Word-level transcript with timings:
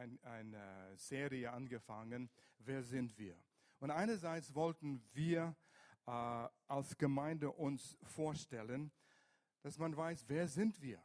ein, 0.00 0.18
eine 0.22 0.96
Serie 0.96 1.52
angefangen, 1.52 2.30
Wer 2.62 2.82
sind 2.82 3.16
wir? 3.16 3.36
Und 3.78 3.90
einerseits 3.90 4.54
wollten 4.54 5.02
wir 5.14 5.56
äh, 6.06 6.10
als 6.68 6.96
Gemeinde 6.98 7.50
uns 7.50 7.96
vorstellen, 8.02 8.92
dass 9.62 9.78
man 9.78 9.96
weiß, 9.96 10.26
wer 10.28 10.46
sind 10.46 10.80
wir? 10.82 11.02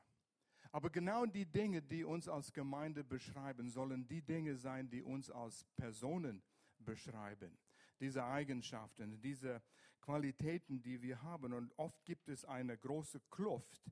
Aber 0.72 0.90
genau 0.90 1.26
die 1.26 1.46
Dinge, 1.46 1.82
die 1.82 2.04
uns 2.04 2.28
als 2.28 2.52
Gemeinde 2.52 3.06
beschreiben, 3.06 3.70
sollen 3.70 4.06
die 4.06 4.22
Dinge 4.22 4.58
sein, 4.58 4.90
die 4.90 5.02
uns 5.02 5.32
als 5.32 5.64
Personen 5.78 6.44
beschreiben. 6.78 7.58
Diese 8.02 8.26
Eigenschaften, 8.26 9.22
diese 9.22 9.62
Qualitäten, 10.02 10.82
die 10.82 11.02
wir 11.02 11.22
haben. 11.22 11.54
Und 11.54 11.72
oft 11.78 12.04
gibt 12.04 12.28
es 12.28 12.44
eine 12.44 12.78
große 12.78 13.22
Kluft 13.30 13.90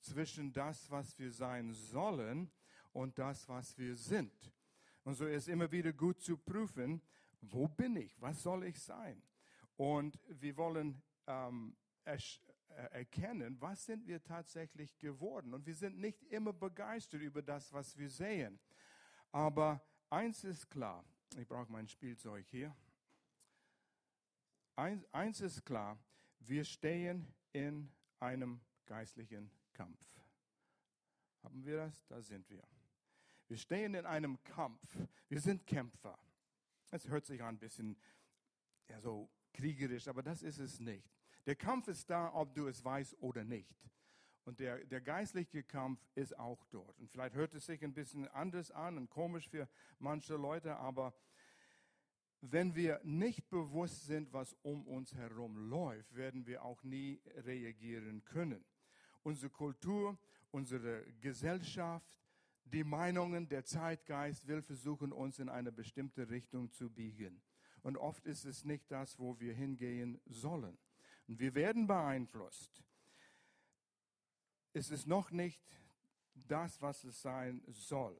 zwischen 0.00 0.50
das, 0.54 0.90
was 0.90 1.18
wir 1.18 1.30
sein 1.30 1.74
sollen 1.74 2.50
und 2.92 3.18
das, 3.18 3.48
was 3.48 3.76
wir 3.78 3.96
sind. 3.96 4.52
Und 5.04 5.14
so 5.14 5.26
ist 5.26 5.48
immer 5.48 5.70
wieder 5.70 5.92
gut 5.92 6.20
zu 6.20 6.36
prüfen, 6.36 7.02
wo 7.40 7.66
bin 7.66 7.96
ich? 7.96 8.20
Was 8.20 8.42
soll 8.42 8.64
ich 8.64 8.80
sein? 8.80 9.22
Und 9.76 10.18
wir 10.28 10.56
wollen 10.56 11.02
ähm, 11.26 11.76
erkennen, 12.90 13.60
was 13.60 13.84
sind 13.84 14.06
wir 14.06 14.22
tatsächlich 14.22 14.96
geworden. 14.98 15.54
Und 15.54 15.66
wir 15.66 15.74
sind 15.74 15.98
nicht 15.98 16.22
immer 16.24 16.52
begeistert 16.52 17.22
über 17.22 17.42
das, 17.42 17.72
was 17.72 17.96
wir 17.96 18.08
sehen. 18.08 18.58
Aber 19.32 19.82
eins 20.10 20.44
ist 20.44 20.70
klar, 20.70 21.04
ich 21.36 21.46
brauche 21.48 21.70
mein 21.72 21.88
Spielzeug 21.88 22.46
hier. 22.48 22.74
Eins, 24.76 25.04
eins 25.12 25.40
ist 25.40 25.64
klar, 25.64 25.98
wir 26.38 26.64
stehen 26.64 27.26
in 27.52 27.90
einem 28.20 28.60
geistlichen 28.86 29.50
Kampf. 29.72 30.00
Haben 31.42 31.64
wir 31.64 31.76
das? 31.76 32.06
Da 32.06 32.20
sind 32.22 32.48
wir. 32.50 32.62
Wir 33.52 33.58
stehen 33.58 33.92
in 33.92 34.06
einem 34.06 34.42
Kampf. 34.44 34.96
Wir 35.28 35.38
sind 35.38 35.66
Kämpfer. 35.66 36.18
Es 36.90 37.06
hört 37.06 37.26
sich 37.26 37.42
ein 37.42 37.58
bisschen 37.58 37.98
ja, 38.88 38.98
so 38.98 39.28
kriegerisch, 39.52 40.08
aber 40.08 40.22
das 40.22 40.42
ist 40.42 40.58
es 40.58 40.80
nicht. 40.80 41.06
Der 41.44 41.54
Kampf 41.54 41.86
ist 41.88 42.08
da, 42.08 42.32
ob 42.32 42.54
du 42.54 42.66
es 42.66 42.82
weißt 42.82 43.18
oder 43.20 43.44
nicht. 43.44 43.76
Und 44.46 44.58
der, 44.58 44.82
der 44.86 45.02
geistliche 45.02 45.62
Kampf 45.64 46.00
ist 46.14 46.38
auch 46.38 46.64
dort. 46.70 46.98
Und 46.98 47.10
vielleicht 47.10 47.34
hört 47.34 47.52
es 47.52 47.66
sich 47.66 47.84
ein 47.84 47.92
bisschen 47.92 48.26
anders 48.28 48.70
an 48.70 48.96
und 48.96 49.10
komisch 49.10 49.50
für 49.50 49.68
manche 49.98 50.36
Leute, 50.36 50.74
aber 50.76 51.12
wenn 52.40 52.74
wir 52.74 53.02
nicht 53.04 53.50
bewusst 53.50 54.06
sind, 54.06 54.32
was 54.32 54.56
um 54.62 54.88
uns 54.88 55.14
herum 55.14 55.68
läuft, 55.68 56.16
werden 56.16 56.46
wir 56.46 56.64
auch 56.64 56.82
nie 56.84 57.20
reagieren 57.36 58.24
können. 58.24 58.64
Unsere 59.22 59.50
Kultur, 59.50 60.18
unsere 60.52 61.04
Gesellschaft, 61.20 62.21
die 62.64 62.84
Meinungen, 62.84 63.48
der 63.48 63.64
Zeitgeist 63.64 64.46
will 64.46 64.62
versuchen, 64.62 65.12
uns 65.12 65.38
in 65.38 65.48
eine 65.48 65.72
bestimmte 65.72 66.30
Richtung 66.30 66.72
zu 66.72 66.90
biegen. 66.90 67.42
Und 67.82 67.96
oft 67.96 68.26
ist 68.26 68.44
es 68.44 68.64
nicht 68.64 68.90
das, 68.90 69.18
wo 69.18 69.38
wir 69.40 69.54
hingehen 69.54 70.20
sollen. 70.26 70.78
Und 71.26 71.38
wir 71.40 71.54
werden 71.54 71.86
beeinflusst. 71.86 72.82
Es 74.72 74.90
ist 74.90 75.06
noch 75.06 75.30
nicht 75.30 75.62
das, 76.34 76.80
was 76.80 77.04
es 77.04 77.20
sein 77.20 77.62
soll. 77.68 78.18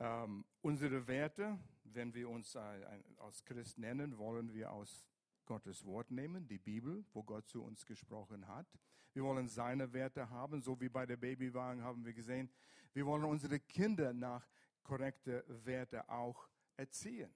Ähm, 0.00 0.44
unsere 0.60 1.06
Werte, 1.06 1.58
wenn 1.84 2.14
wir 2.14 2.28
uns 2.28 2.56
als 2.56 3.44
Christ 3.44 3.78
nennen, 3.78 4.18
wollen 4.18 4.52
wir 4.52 4.72
aus 4.72 5.06
Gottes 5.44 5.84
Wort 5.84 6.10
nehmen, 6.10 6.46
die 6.46 6.58
Bibel, 6.58 7.04
wo 7.12 7.22
Gott 7.22 7.48
zu 7.48 7.62
uns 7.62 7.86
gesprochen 7.86 8.46
hat. 8.48 8.66
Wir 9.14 9.24
wollen 9.24 9.48
seine 9.48 9.92
Werte 9.92 10.28
haben, 10.30 10.60
so 10.60 10.80
wie 10.80 10.88
bei 10.88 11.06
der 11.06 11.16
Babywagen 11.16 11.82
haben 11.82 12.04
wir 12.04 12.12
gesehen. 12.12 12.50
Wir 12.92 13.06
wollen 13.06 13.24
unsere 13.24 13.60
Kinder 13.60 14.12
nach 14.12 14.46
korrekte 14.82 15.44
Werte 15.64 16.08
auch 16.08 16.48
erziehen. 16.76 17.34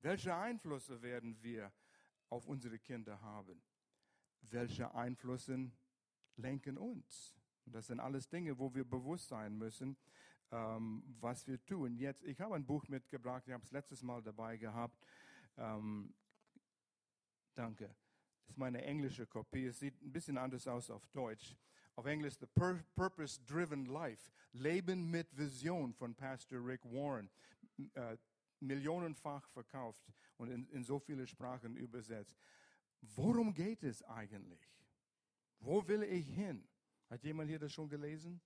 Welche 0.00 0.34
Einflüsse 0.34 1.02
werden 1.02 1.42
wir 1.42 1.72
auf 2.28 2.46
unsere 2.46 2.78
Kinder 2.78 3.20
haben? 3.20 3.60
Welche 4.42 4.94
Einflüsse 4.94 5.70
lenken 6.36 6.78
uns? 6.78 7.36
Und 7.66 7.74
das 7.74 7.88
sind 7.88 8.00
alles 8.00 8.28
Dinge, 8.28 8.58
wo 8.58 8.72
wir 8.74 8.84
bewusst 8.84 9.28
sein 9.28 9.58
müssen, 9.58 9.96
ähm, 10.50 11.02
was 11.20 11.46
wir 11.46 11.62
tun. 11.64 11.96
Jetzt, 11.98 12.22
ich 12.22 12.40
habe 12.40 12.54
ein 12.54 12.64
Buch 12.64 12.86
mitgebracht, 12.88 13.42
ich 13.46 13.52
habe 13.52 13.64
es 13.64 13.72
letztes 13.72 14.02
Mal 14.02 14.22
dabei 14.22 14.56
gehabt. 14.56 15.04
Ähm, 15.56 16.14
danke. 17.54 17.94
Das 18.46 18.54
ist 18.54 18.58
meine 18.58 18.82
englische 18.82 19.26
Kopie. 19.26 19.66
Es 19.66 19.80
sieht 19.80 20.00
ein 20.00 20.12
bisschen 20.12 20.38
anders 20.38 20.66
aus 20.66 20.88
auf 20.90 21.06
Deutsch. 21.08 21.56
Auf 21.98 22.06
Englisch 22.06 22.38
The 22.38 22.46
Pur 22.46 22.78
Purpose 22.94 23.40
Driven 23.44 23.86
Life. 23.86 24.30
Leben 24.52 25.10
mit 25.10 25.36
Vision 25.36 25.92
von 25.92 26.14
Pastor 26.14 26.64
Rick 26.64 26.84
Warren. 26.84 27.28
Äh, 27.94 28.16
millionenfach 28.60 29.48
verkauft 29.48 30.00
und 30.36 30.48
in, 30.48 30.68
in 30.68 30.84
so 30.84 31.00
viele 31.00 31.26
Sprachen 31.26 31.76
übersetzt. 31.76 32.36
Worum 33.00 33.52
geht 33.52 33.82
es 33.82 34.04
eigentlich? 34.04 34.60
Wo 35.58 35.88
will 35.88 36.04
ich 36.04 36.28
hin? 36.28 36.68
Hat 37.10 37.24
jemand 37.24 37.50
hier 37.50 37.58
das 37.58 37.72
schon 37.72 37.88
gelesen? 37.88 38.40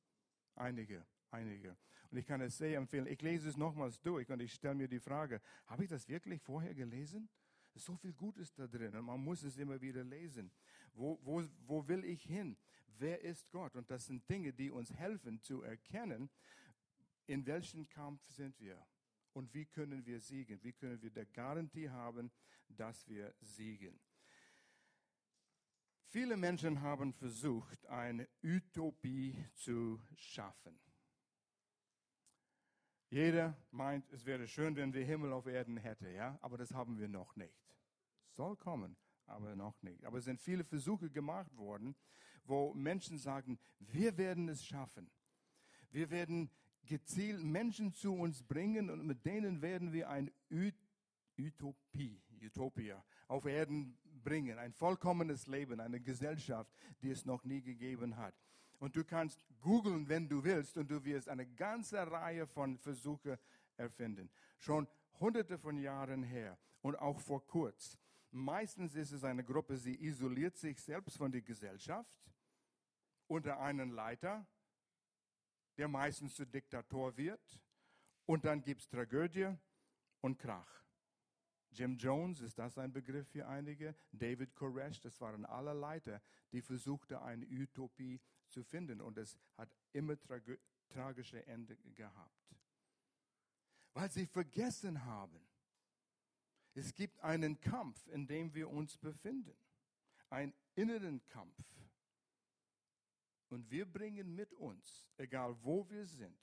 Einige, 0.54 1.04
einige. 1.30 1.76
Und 2.10 2.16
ich 2.16 2.24
kann 2.24 2.40
es 2.40 2.56
sehr 2.56 2.78
empfehlen. 2.78 3.06
Ich 3.06 3.20
lese 3.20 3.50
es 3.50 3.58
nochmals 3.58 4.00
durch 4.00 4.30
und 4.30 4.40
ich 4.40 4.54
stelle 4.54 4.76
mir 4.76 4.88
die 4.88 5.00
Frage, 5.00 5.42
habe 5.66 5.84
ich 5.84 5.90
das 5.90 6.08
wirklich 6.08 6.40
vorher 6.40 6.72
gelesen? 6.72 7.28
So 7.74 7.96
viel 7.96 8.14
Gutes 8.14 8.54
da 8.54 8.66
drin 8.66 8.96
und 8.96 9.04
man 9.04 9.22
muss 9.22 9.42
es 9.42 9.58
immer 9.58 9.78
wieder 9.78 10.04
lesen. 10.04 10.50
Wo, 10.94 11.18
wo, 11.22 11.42
wo 11.66 11.86
will 11.86 12.02
ich 12.06 12.22
hin? 12.22 12.56
Wer 12.98 13.22
ist 13.22 13.50
Gott? 13.50 13.74
Und 13.76 13.90
das 13.90 14.06
sind 14.06 14.28
Dinge, 14.28 14.52
die 14.52 14.70
uns 14.70 14.92
helfen 14.94 15.40
zu 15.40 15.62
erkennen, 15.62 16.30
in 17.26 17.46
welchem 17.46 17.88
Kampf 17.88 18.26
sind 18.28 18.58
wir 18.60 18.84
und 19.32 19.52
wie 19.54 19.66
können 19.66 20.04
wir 20.04 20.20
siegen? 20.20 20.62
Wie 20.62 20.72
können 20.72 21.00
wir 21.02 21.10
der 21.10 21.26
Garantie 21.26 21.88
haben, 21.88 22.30
dass 22.68 23.08
wir 23.08 23.34
siegen? 23.40 24.00
Viele 26.08 26.36
Menschen 26.36 26.82
haben 26.82 27.14
versucht, 27.14 27.86
eine 27.86 28.28
Utopie 28.42 29.46
zu 29.54 30.02
schaffen. 30.14 30.78
Jeder 33.08 33.56
meint, 33.70 34.10
es 34.10 34.24
wäre 34.24 34.46
schön, 34.46 34.76
wenn 34.76 34.92
wir 34.92 35.04
Himmel 35.04 35.32
auf 35.32 35.46
Erden 35.46 35.76
hätten, 35.76 36.14
ja, 36.14 36.38
aber 36.40 36.58
das 36.58 36.72
haben 36.72 36.98
wir 36.98 37.08
noch 37.08 37.36
nicht. 37.36 37.74
Soll 38.30 38.56
kommen, 38.56 38.96
aber 39.26 39.54
noch 39.56 39.82
nicht. 39.82 40.04
Aber 40.04 40.18
es 40.18 40.24
sind 40.24 40.40
viele 40.40 40.64
Versuche 40.64 41.10
gemacht 41.10 41.54
worden, 41.56 41.94
wo 42.44 42.74
Menschen 42.74 43.18
sagen, 43.18 43.58
wir 43.78 44.16
werden 44.16 44.48
es 44.48 44.64
schaffen. 44.64 45.10
Wir 45.90 46.10
werden 46.10 46.50
gezielt 46.84 47.42
Menschen 47.42 47.92
zu 47.92 48.14
uns 48.14 48.42
bringen 48.42 48.90
und 48.90 49.06
mit 49.06 49.24
denen 49.24 49.62
werden 49.62 49.92
wir 49.92 50.08
ein 50.08 50.30
Utopie, 51.38 52.20
Utopia 52.42 53.04
auf 53.28 53.44
Erden 53.44 53.96
bringen, 54.22 54.58
ein 54.58 54.72
vollkommenes 54.72 55.46
Leben, 55.46 55.80
eine 55.80 56.00
Gesellschaft, 56.00 56.72
die 57.02 57.10
es 57.10 57.24
noch 57.24 57.44
nie 57.44 57.62
gegeben 57.62 58.16
hat. 58.16 58.34
Und 58.78 58.96
du 58.96 59.04
kannst 59.04 59.44
googeln, 59.60 60.08
wenn 60.08 60.28
du 60.28 60.42
willst, 60.42 60.76
und 60.76 60.90
du 60.90 61.04
wirst 61.04 61.28
eine 61.28 61.46
ganze 61.46 61.98
Reihe 62.10 62.46
von 62.46 62.78
Versuchen 62.78 63.36
erfinden. 63.76 64.28
Schon 64.58 64.88
hunderte 65.20 65.56
von 65.58 65.78
Jahren 65.78 66.22
her 66.22 66.58
und 66.80 66.96
auch 66.98 67.20
vor 67.20 67.46
kurz. 67.46 67.96
Meistens 68.32 68.94
ist 68.94 69.12
es 69.12 69.24
eine 69.24 69.44
Gruppe, 69.44 69.76
sie 69.76 69.94
isoliert 70.02 70.56
sich 70.56 70.80
selbst 70.80 71.16
von 71.16 71.30
der 71.30 71.42
Gesellschaft 71.42 72.18
unter 73.32 73.60
einen 73.60 73.90
Leiter 73.90 74.46
der 75.78 75.88
meistens 75.88 76.34
zu 76.34 76.46
Diktator 76.46 77.16
wird. 77.16 77.60
Und 78.26 78.44
dann 78.44 78.62
gibt 78.62 78.82
es 78.82 78.88
Tragödie 78.88 79.56
und 80.20 80.38
Krach. 80.38 80.84
Jim 81.70 81.96
Jones, 81.96 82.40
ist 82.40 82.58
das 82.58 82.76
ein 82.76 82.92
Begriff 82.92 83.28
für 83.28 83.48
einige? 83.48 83.94
David 84.12 84.54
Koresh, 84.54 85.00
das 85.00 85.20
waren 85.20 85.46
alle 85.46 85.72
Leiter, 85.72 86.20
die 86.52 86.60
versuchten, 86.60 87.14
eine 87.14 87.46
Utopie 87.46 88.20
zu 88.48 88.62
finden. 88.62 89.00
Und 89.00 89.16
es 89.16 89.38
hat 89.56 89.70
immer 89.92 90.18
trage, 90.20 90.60
tragische 90.90 91.44
Ende 91.46 91.76
gehabt. 91.94 92.54
Weil 93.94 94.10
sie 94.10 94.26
vergessen 94.26 95.04
haben, 95.04 95.48
es 96.74 96.94
gibt 96.94 97.18
einen 97.20 97.60
Kampf, 97.60 98.06
in 98.08 98.26
dem 98.26 98.54
wir 98.54 98.70
uns 98.70 98.98
befinden. 98.98 99.56
Einen 100.28 100.54
inneren 100.74 101.26
Kampf. 101.28 101.81
Und 103.52 103.70
wir 103.70 103.84
bringen 103.84 104.34
mit 104.34 104.54
uns, 104.54 105.06
egal 105.18 105.54
wo 105.62 105.86
wir 105.90 106.06
sind, 106.06 106.38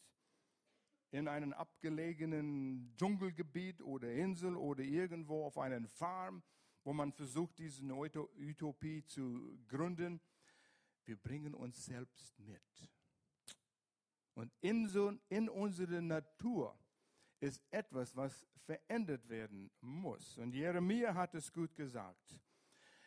in 1.09 1.27
einem 1.27 1.53
abgelegenen 1.53 2.93
Dschungelgebiet 2.97 3.81
oder 3.81 4.13
Insel 4.13 4.55
oder 4.55 4.83
irgendwo 4.83 5.43
auf 5.43 5.57
einer 5.57 5.87
Farm, 5.87 6.43
wo 6.83 6.93
man 6.93 7.11
versucht, 7.11 7.57
diese 7.57 7.83
Utopie 7.83 9.03
zu 9.07 9.57
gründen, 9.67 10.21
wir 11.05 11.17
bringen 11.17 11.55
uns 11.55 11.83
selbst 11.83 12.37
mit. 12.37 12.61
Und 14.35 14.53
in, 14.61 14.87
so, 14.87 15.17
in 15.29 15.49
unserer 15.49 16.01
Natur 16.01 16.77
ist 17.39 17.59
etwas, 17.71 18.15
was 18.15 18.45
verändert 18.65 19.27
werden 19.27 19.71
muss. 19.81 20.37
Und 20.37 20.53
Jeremia 20.53 21.15
hat 21.15 21.33
es 21.33 21.51
gut 21.51 21.75
gesagt. 21.75 22.39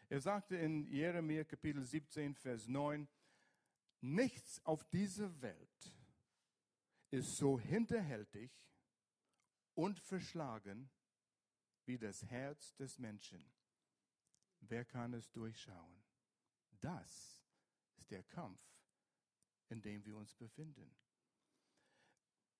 Er 0.09 0.21
sagte 0.21 0.57
in 0.57 0.89
Jeremia 0.89 1.45
Kapitel 1.45 1.85
17, 1.85 2.35
Vers 2.35 2.67
9, 2.67 3.07
Nichts 4.03 4.61
auf 4.67 4.85
dieser 4.91 5.41
Welt 5.43 5.97
ist 7.13 7.37
so 7.37 7.59
hinterhältig 7.59 8.51
und 9.75 10.01
verschlagen 10.01 10.91
wie 11.85 11.99
das 11.99 12.25
Herz 12.25 12.75
des 12.75 12.99
Menschen. 12.99 13.45
Wer 14.59 14.85
kann 14.85 15.15
es 15.15 15.31
durchschauen? 15.31 16.03
Das 16.81 17.45
ist 17.97 18.11
der 18.11 18.25
Kampf, 18.25 18.61
in 19.69 19.81
dem 19.83 20.05
wir 20.05 20.17
uns 20.17 20.35
befinden. 20.35 20.97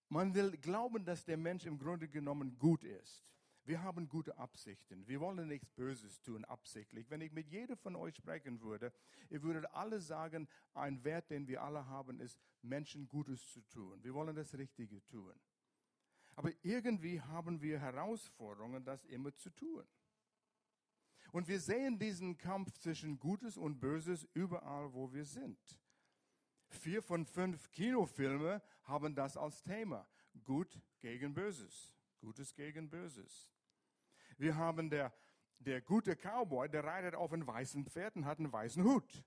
Man 0.09 0.35
will 0.35 0.57
glauben, 0.59 1.05
dass 1.05 1.25
der 1.25 1.37
Mensch 1.39 1.67
im 1.67 1.77
Grunde 1.77 2.09
genommen 2.09 2.57
gut 2.57 2.85
ist. 2.85 3.27
Wir 3.65 3.83
haben 3.83 4.09
gute 4.09 4.37
Absichten. 4.39 5.07
Wir 5.07 5.21
wollen 5.21 5.47
nichts 5.47 5.71
Böses 5.71 6.21
tun, 6.23 6.45
absichtlich. 6.45 7.09
Wenn 7.11 7.21
ich 7.21 7.31
mit 7.31 7.49
jedem 7.49 7.77
von 7.77 7.95
euch 7.95 8.17
sprechen 8.17 8.61
würde, 8.61 8.93
ihr 9.31 9.43
würdet 9.43 9.67
alle 9.73 10.01
sagen, 10.01 10.49
ein 10.75 11.05
Wert, 11.05 11.31
den 11.31 11.47
wir 11.47 11.63
alle 11.63 11.87
haben, 11.87 12.21
ist, 12.21 12.41
Menschen 12.63 13.07
Gutes 13.07 13.47
zu 13.53 13.61
tun. 13.63 14.03
Wir 14.03 14.15
wollen 14.15 14.35
das 14.35 14.55
Richtige 14.55 15.05
tun. 15.07 15.33
Aber 16.35 16.51
irgendwie 16.63 17.21
haben 17.21 17.61
wir 17.63 17.79
Herausforderungen, 17.79 18.85
das 18.85 19.05
immer 19.05 19.35
zu 19.35 19.51
tun. 19.51 19.87
Und 21.31 21.47
wir 21.47 21.61
sehen 21.61 21.99
diesen 21.99 22.37
Kampf 22.37 22.79
zwischen 22.79 23.19
Gutes 23.19 23.57
und 23.57 23.81
Böses 23.81 24.27
überall, 24.35 24.93
wo 24.93 25.13
wir 25.13 25.25
sind. 25.25 25.59
Vier 26.69 27.03
von 27.03 27.27
fünf 27.27 27.71
Kinofilme 27.71 28.63
haben 28.85 29.15
das 29.15 29.37
als 29.37 29.63
Thema. 29.63 30.07
Gut 30.45 30.81
gegen 31.01 31.33
Böses. 31.33 31.95
Gutes 32.23 32.55
gegen 32.55 32.89
Böses. 32.89 33.53
Wir 34.39 34.55
haben 34.55 34.89
der, 34.89 35.13
der 35.59 35.81
gute 35.81 36.15
Cowboy, 36.15 36.69
der 36.69 36.85
reitet 36.85 37.17
auf 37.17 37.33
einem 37.33 37.45
weißen 37.45 37.85
Pferd 37.85 38.15
und 38.15 38.27
hat 38.27 38.39
einen 38.39 38.53
weißen 38.53 38.85
Hut. 38.85 39.25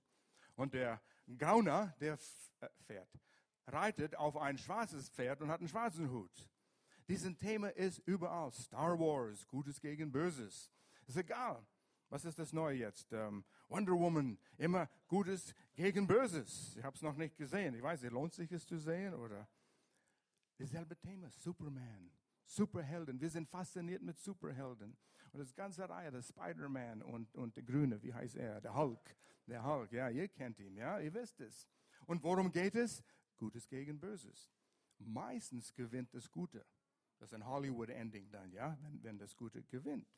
Und 0.54 0.72
der 0.72 1.02
Gauner, 1.36 1.94
der 2.00 2.14
äh, 2.60 2.68
Pferd, 2.84 3.08
reitet 3.66 4.16
auf 4.16 4.38
ein 4.38 4.56
schwarzes 4.56 5.10
Pferd 5.10 5.42
und 5.42 5.50
hat 5.50 5.60
einen 5.60 5.68
schwarzen 5.68 6.10
Hut. 6.10 6.48
Dieses 7.06 7.36
Thema 7.36 7.68
ist 7.68 7.98
überall. 8.06 8.50
Star 8.52 8.98
Wars, 8.98 9.46
Gutes 9.46 9.78
gegen 9.78 10.10
Böses. 10.10 10.72
Ist 11.06 11.18
egal. 11.18 11.66
Was 12.08 12.24
ist 12.24 12.38
das 12.38 12.54
Neue 12.54 12.78
jetzt? 12.78 13.12
Ähm, 13.12 13.44
Wonder 13.68 13.92
Woman, 13.92 14.38
immer 14.56 14.88
Gutes 15.06 15.54
gegen 15.74 16.06
Böses. 16.06 16.74
Ich 16.78 16.82
habe 16.82 16.96
es 16.96 17.02
noch 17.02 17.16
nicht 17.16 17.36
gesehen. 17.36 17.74
Ich 17.74 17.82
weiß 17.82 18.00
nicht, 18.00 18.12
lohnt 18.12 18.32
sich 18.32 18.50
es 18.52 18.66
zu 18.66 18.78
sehen 18.78 19.12
oder? 19.12 19.46
Dasselbe 20.56 20.96
Thema, 20.96 21.30
Superman. 21.30 22.10
Superhelden. 22.46 23.20
Wir 23.20 23.28
sind 23.28 23.48
fasziniert 23.48 24.02
mit 24.02 24.18
Superhelden. 24.18 24.96
Und 25.32 25.40
das 25.40 25.54
ganze 25.54 25.88
Reihe, 25.88 26.10
der 26.10 26.22
Spider-Man 26.22 27.02
und, 27.02 27.34
und 27.34 27.56
der 27.56 27.64
Grüne, 27.64 28.02
wie 28.02 28.14
heißt 28.14 28.36
er? 28.36 28.60
Der 28.60 28.74
Hulk. 28.74 29.16
Der 29.46 29.64
Hulk, 29.64 29.92
ja, 29.92 30.08
ihr 30.08 30.28
kennt 30.28 30.58
ihn, 30.58 30.76
ja, 30.76 30.98
ihr 30.98 31.12
wisst 31.12 31.40
es. 31.40 31.68
Und 32.06 32.22
worum 32.22 32.50
geht 32.50 32.74
es? 32.74 33.02
Gutes 33.36 33.68
gegen 33.68 34.00
Böses. 34.00 34.50
Meistens 34.98 35.74
gewinnt 35.74 36.14
das 36.14 36.30
Gute. 36.30 36.64
Das 37.18 37.30
ist 37.30 37.34
ein 37.34 37.46
Hollywood-Ending 37.46 38.30
dann, 38.30 38.52
ja, 38.52 38.76
wenn, 38.80 39.02
wenn 39.02 39.18
das 39.18 39.36
Gute 39.36 39.62
gewinnt. 39.62 40.08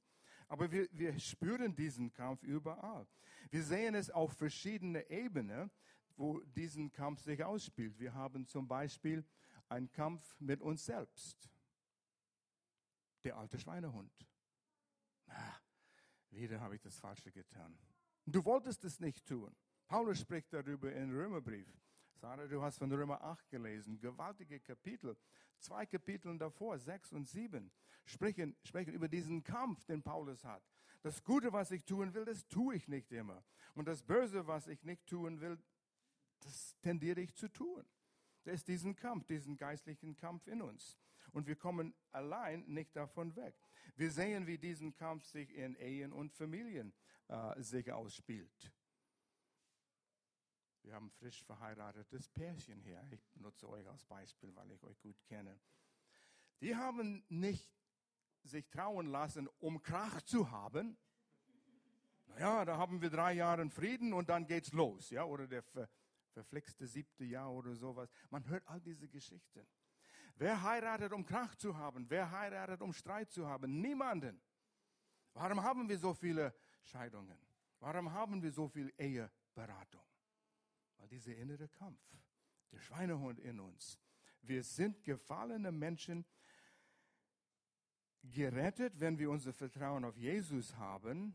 Aber 0.46 0.70
wir, 0.70 0.88
wir 0.92 1.18
spüren 1.18 1.74
diesen 1.74 2.12
Kampf 2.12 2.42
überall. 2.42 3.06
Wir 3.50 3.62
sehen 3.62 3.94
es 3.94 4.10
auf 4.10 4.32
verschiedene 4.32 5.08
Ebenen, 5.10 5.70
wo 6.16 6.40
diesen 6.40 6.90
Kampf 6.90 7.20
sich 7.20 7.42
ausspielt. 7.44 7.98
Wir 7.98 8.14
haben 8.14 8.46
zum 8.46 8.66
Beispiel 8.66 9.24
einen 9.68 9.90
Kampf 9.90 10.40
mit 10.40 10.62
uns 10.62 10.84
selbst 10.86 11.50
der 13.28 13.36
alte 13.36 13.58
Schweinehund. 13.58 14.10
Ah, 15.26 15.56
wieder 16.30 16.60
habe 16.60 16.76
ich 16.76 16.80
das 16.80 16.98
Falsche 16.98 17.30
getan. 17.30 17.78
Du 18.24 18.42
wolltest 18.42 18.84
es 18.84 19.00
nicht 19.00 19.26
tun. 19.26 19.54
Paulus 19.86 20.20
spricht 20.20 20.50
darüber 20.54 20.90
in 20.90 21.10
Römerbrief. 21.14 21.68
Sarah, 22.14 22.46
du 22.46 22.62
hast 22.62 22.78
von 22.78 22.90
Römer 22.90 23.22
8 23.22 23.50
gelesen, 23.50 24.00
gewaltige 24.00 24.60
Kapitel. 24.60 25.14
Zwei 25.58 25.84
Kapitel 25.84 26.38
davor, 26.38 26.78
6 26.78 27.12
und 27.12 27.28
7, 27.28 27.70
sprechen, 28.06 28.56
sprechen 28.64 28.94
über 28.94 29.08
diesen 29.08 29.42
Kampf, 29.42 29.84
den 29.84 30.02
Paulus 30.02 30.42
hat. 30.42 30.62
Das 31.02 31.22
Gute, 31.22 31.52
was 31.52 31.70
ich 31.70 31.84
tun 31.84 32.14
will, 32.14 32.24
das 32.24 32.48
tue 32.48 32.76
ich 32.76 32.88
nicht 32.88 33.12
immer. 33.12 33.44
Und 33.74 33.88
das 33.88 34.02
Böse, 34.02 34.46
was 34.46 34.68
ich 34.68 34.82
nicht 34.84 35.06
tun 35.06 35.38
will, 35.40 35.58
das 36.40 36.74
tendiere 36.80 37.20
ich 37.20 37.34
zu 37.34 37.48
tun. 37.48 37.84
Da 38.44 38.52
ist 38.52 38.66
diesen 38.68 38.96
Kampf, 38.96 39.26
diesen 39.26 39.58
geistlichen 39.58 40.16
Kampf 40.16 40.46
in 40.46 40.62
uns. 40.62 40.98
Und 41.32 41.46
wir 41.46 41.56
kommen 41.56 41.94
allein 42.12 42.64
nicht 42.66 42.94
davon 42.96 43.34
weg. 43.36 43.54
Wir 43.96 44.10
sehen, 44.10 44.46
wie 44.46 44.58
diesen 44.58 44.94
Kampf 44.94 45.24
sich 45.24 45.50
in 45.54 45.74
Ehen 45.76 46.12
und 46.12 46.32
Familien 46.32 46.92
äh, 47.28 47.60
sich 47.60 47.92
ausspielt. 47.92 48.72
Wir 50.82 50.94
haben 50.94 51.10
frisch 51.10 51.42
verheiratetes 51.44 52.28
Pärchen 52.28 52.80
hier. 52.80 53.06
Ich 53.10 53.22
benutze 53.30 53.68
euch 53.68 53.86
als 53.86 54.04
Beispiel, 54.06 54.54
weil 54.56 54.70
ich 54.70 54.82
euch 54.82 54.98
gut 55.00 55.22
kenne. 55.26 55.60
Die 56.60 56.74
haben 56.74 57.24
nicht 57.28 57.70
sich 58.42 58.68
trauen 58.70 59.08
lassen, 59.08 59.48
um 59.58 59.82
Krach 59.82 60.22
zu 60.22 60.50
haben. 60.50 60.96
Naja, 62.26 62.64
da 62.64 62.78
haben 62.78 63.00
wir 63.02 63.10
drei 63.10 63.34
Jahre 63.34 63.68
Frieden 63.68 64.12
und 64.12 64.28
dann 64.28 64.46
geht's 64.46 64.72
los. 64.72 65.10
Ja, 65.10 65.24
oder 65.24 65.46
der 65.46 65.62
verflixte 66.32 66.86
siebte 66.86 67.24
Jahr 67.24 67.52
oder 67.52 67.74
sowas. 67.74 68.08
Man 68.30 68.46
hört 68.48 68.66
all 68.68 68.80
diese 68.80 69.08
Geschichten. 69.08 69.66
Wer 70.38 70.62
heiratet, 70.62 71.12
um 71.12 71.26
Krach 71.26 71.56
zu 71.56 71.76
haben? 71.76 72.08
Wer 72.08 72.30
heiratet, 72.30 72.80
um 72.80 72.92
Streit 72.92 73.30
zu 73.32 73.48
haben? 73.48 73.80
Niemanden. 73.80 74.40
Warum 75.34 75.62
haben 75.62 75.88
wir 75.88 75.98
so 75.98 76.14
viele 76.14 76.54
Scheidungen? 76.80 77.36
Warum 77.80 78.12
haben 78.12 78.40
wir 78.40 78.52
so 78.52 78.68
viel 78.68 78.92
Eheberatung? 78.96 80.04
Weil 80.96 81.08
dieser 81.08 81.34
innere 81.36 81.68
Kampf, 81.68 82.00
der 82.70 82.78
Schweinehund 82.78 83.40
in 83.40 83.58
uns. 83.58 83.98
Wir 84.42 84.62
sind 84.62 85.02
gefallene 85.04 85.72
Menschen, 85.72 86.24
gerettet, 88.22 89.00
wenn 89.00 89.18
wir 89.18 89.30
unser 89.30 89.52
Vertrauen 89.52 90.04
auf 90.04 90.16
Jesus 90.16 90.76
haben, 90.76 91.34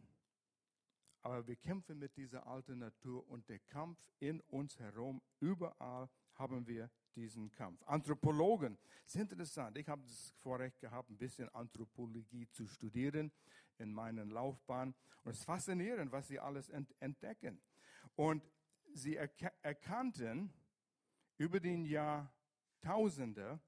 aber 1.21 1.45
wir 1.45 1.55
kämpfen 1.57 1.99
mit 1.99 2.15
dieser 2.15 2.45
alten 2.47 2.79
Natur 2.79 3.27
und 3.29 3.47
der 3.49 3.59
Kampf 3.59 3.99
in 4.19 4.39
uns 4.41 4.79
herum, 4.79 5.21
überall 5.39 6.09
haben 6.35 6.67
wir 6.67 6.89
diesen 7.15 7.51
Kampf. 7.51 7.81
Anthropologen 7.85 8.77
sind 9.05 9.31
interessant. 9.31 9.77
Ich 9.77 9.87
habe 9.87 10.01
das 10.03 10.33
Vorrecht 10.41 10.79
gehabt, 10.79 11.09
ein 11.09 11.17
bisschen 11.17 11.49
Anthropologie 11.49 12.47
zu 12.49 12.67
studieren 12.67 13.31
in 13.77 13.93
meinen 13.93 14.29
Laufbahn. 14.29 14.93
Und 15.23 15.31
es 15.31 15.39
ist 15.39 15.45
faszinierend, 15.45 16.11
was 16.11 16.27
sie 16.27 16.39
alles 16.39 16.69
entdecken. 16.69 17.61
Und 18.15 18.43
sie 18.93 19.15
erkannten 19.15 20.53
über 21.37 21.59
den 21.59 21.85
Jahrtausende 21.85 23.59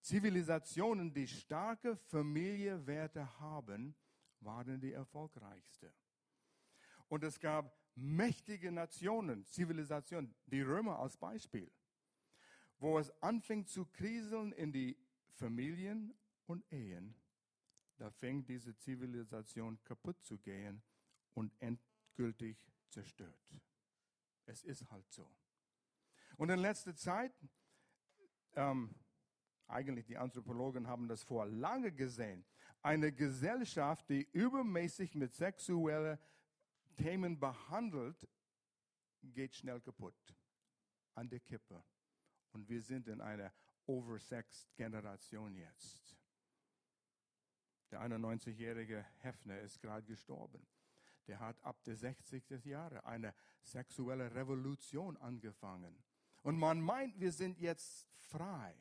Zivilisationen, 0.00 1.14
die 1.14 1.26
starke 1.26 1.96
Familienwerte 1.96 3.40
haben, 3.40 3.94
waren 4.40 4.78
die 4.78 4.92
erfolgreichste. 4.92 5.94
Und 7.08 7.24
es 7.24 7.40
gab 7.40 7.74
mächtige 7.94 8.70
Nationen, 8.70 9.46
Zivilisationen, 9.46 10.34
die 10.46 10.60
Römer 10.60 10.98
als 10.98 11.16
Beispiel, 11.16 11.70
wo 12.78 12.98
es 12.98 13.10
anfing 13.22 13.66
zu 13.66 13.86
kriseln 13.86 14.52
in 14.52 14.72
die 14.72 14.96
Familien 15.30 16.14
und 16.46 16.64
Ehen. 16.72 17.14
Da 17.96 18.10
fing 18.10 18.44
diese 18.44 18.76
Zivilisation 18.76 19.82
kaputt 19.84 20.22
zu 20.22 20.38
gehen 20.38 20.82
und 21.34 21.52
endgültig 21.60 22.56
zerstört. 22.88 23.40
Es 24.46 24.62
ist 24.62 24.90
halt 24.90 25.10
so. 25.10 25.30
Und 26.36 26.50
in 26.50 26.58
letzter 26.58 26.94
Zeit, 26.96 27.32
ähm, 28.54 28.94
eigentlich 29.66 30.06
die 30.06 30.16
Anthropologen 30.16 30.86
haben 30.86 31.08
das 31.08 31.22
vor 31.22 31.46
lange 31.46 31.92
gesehen, 31.92 32.44
eine 32.82 33.12
Gesellschaft, 33.12 34.08
die 34.10 34.28
übermäßig 34.32 35.14
mit 35.14 35.32
sexueller 35.32 36.18
Themen 36.96 37.38
behandelt, 37.38 38.28
geht 39.22 39.54
schnell 39.54 39.80
kaputt. 39.80 40.14
An 41.14 41.28
der 41.28 41.40
Kippe. 41.40 41.82
Und 42.54 42.68
wir 42.68 42.80
sind 42.80 43.08
in 43.08 43.20
einer 43.20 43.52
oversexed 43.86 44.74
Generation 44.76 45.54
jetzt. 45.56 46.16
Der 47.90 48.00
91-jährige 48.00 49.04
Hefner 49.18 49.60
ist 49.60 49.80
gerade 49.80 50.06
gestorben. 50.06 50.66
Der 51.26 51.40
hat 51.40 51.62
ab 51.62 51.82
der 51.84 51.96
60. 51.96 52.64
Jahre 52.64 53.04
eine 53.04 53.34
sexuelle 53.62 54.34
Revolution 54.34 55.16
angefangen. 55.16 56.02
Und 56.42 56.58
man 56.58 56.80
meint, 56.80 57.18
wir 57.18 57.32
sind 57.32 57.58
jetzt 57.58 58.08
frei. 58.18 58.74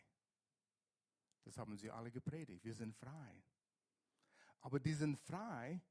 Das 1.44 1.58
haben 1.58 1.75
sie 1.75 1.89
alle 1.89 2.12
gepredigt. 2.12 2.63
Wir 2.63 2.74
sind 2.75 2.96
frei. 2.96 3.44
Aber 4.62 4.80
die 4.80 4.94
sind 4.94 5.18
frei, 5.18 5.82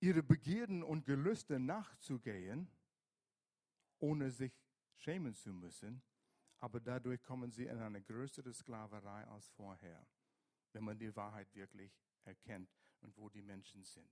ihre 0.00 0.22
Begierden 0.22 0.82
und 0.82 1.04
Gelüste 1.04 1.58
nachzugehen, 1.58 2.68
ohne 3.98 4.30
sich 4.30 4.52
schämen 4.94 5.34
zu 5.34 5.52
müssen. 5.52 6.02
Aber 6.58 6.80
dadurch 6.80 7.22
kommen 7.22 7.50
sie 7.50 7.66
in 7.66 7.78
eine 7.78 8.02
größere 8.02 8.52
Sklaverei 8.52 9.26
als 9.28 9.48
vorher, 9.50 10.06
wenn 10.72 10.84
man 10.84 10.98
die 10.98 11.14
Wahrheit 11.14 11.54
wirklich 11.54 11.92
erkennt 12.24 12.70
und 13.00 13.16
wo 13.16 13.28
die 13.28 13.42
Menschen 13.42 13.84
sind. 13.84 14.10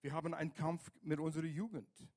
Wir 0.00 0.12
haben 0.12 0.34
einen 0.34 0.52
Kampf 0.52 0.90
mit 1.02 1.18
unserer 1.18 1.46
Jugend. 1.46 2.08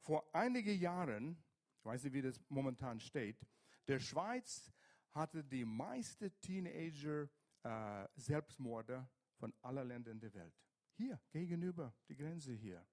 Vor 0.00 0.34
einigen 0.34 0.78
Jahren, 0.78 1.42
ich 1.78 1.84
weiß 1.84 2.04
nicht, 2.04 2.12
wie 2.12 2.22
das 2.22 2.40
momentan 2.48 3.00
steht, 3.00 3.46
der 3.86 4.00
Schweiz 4.00 4.72
hatte 5.12 5.44
die 5.44 5.64
meiste 5.64 6.30
Teenager 6.40 7.28
äh, 7.62 8.08
Selbstmorde 8.16 9.08
von 9.36 9.52
aller 9.62 9.84
Länder 9.84 10.14
der 10.14 10.32
Welt. 10.34 10.54
Hier, 10.94 11.20
gegenüber, 11.30 11.94
die 12.08 12.16
Grenze 12.16 12.52
hier. 12.52 12.84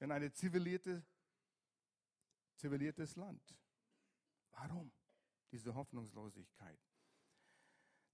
In 0.00 0.10
ein 0.12 0.32
zivilisierte, 0.34 1.04
ziviliertes 2.56 3.16
Land. 3.16 3.54
Warum 4.56 4.92
diese 5.52 5.74
Hoffnungslosigkeit? 5.74 6.78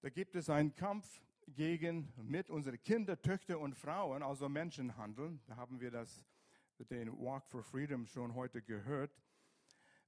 Da 0.00 0.10
gibt 0.10 0.34
es 0.34 0.50
einen 0.50 0.74
Kampf 0.74 1.22
gegen 1.46 2.12
mit 2.16 2.50
unsere 2.50 2.78
Kinder, 2.78 3.20
Töchter 3.20 3.58
und 3.58 3.74
Frauen, 3.74 4.22
also 4.22 4.48
Menschenhandel. 4.48 5.40
Da 5.46 5.56
haben 5.56 5.80
wir 5.80 5.90
das 5.90 6.24
dem 6.90 7.16
Walk 7.18 7.46
for 7.46 7.62
Freedom 7.62 8.06
schon 8.06 8.34
heute 8.34 8.60
gehört. 8.60 9.22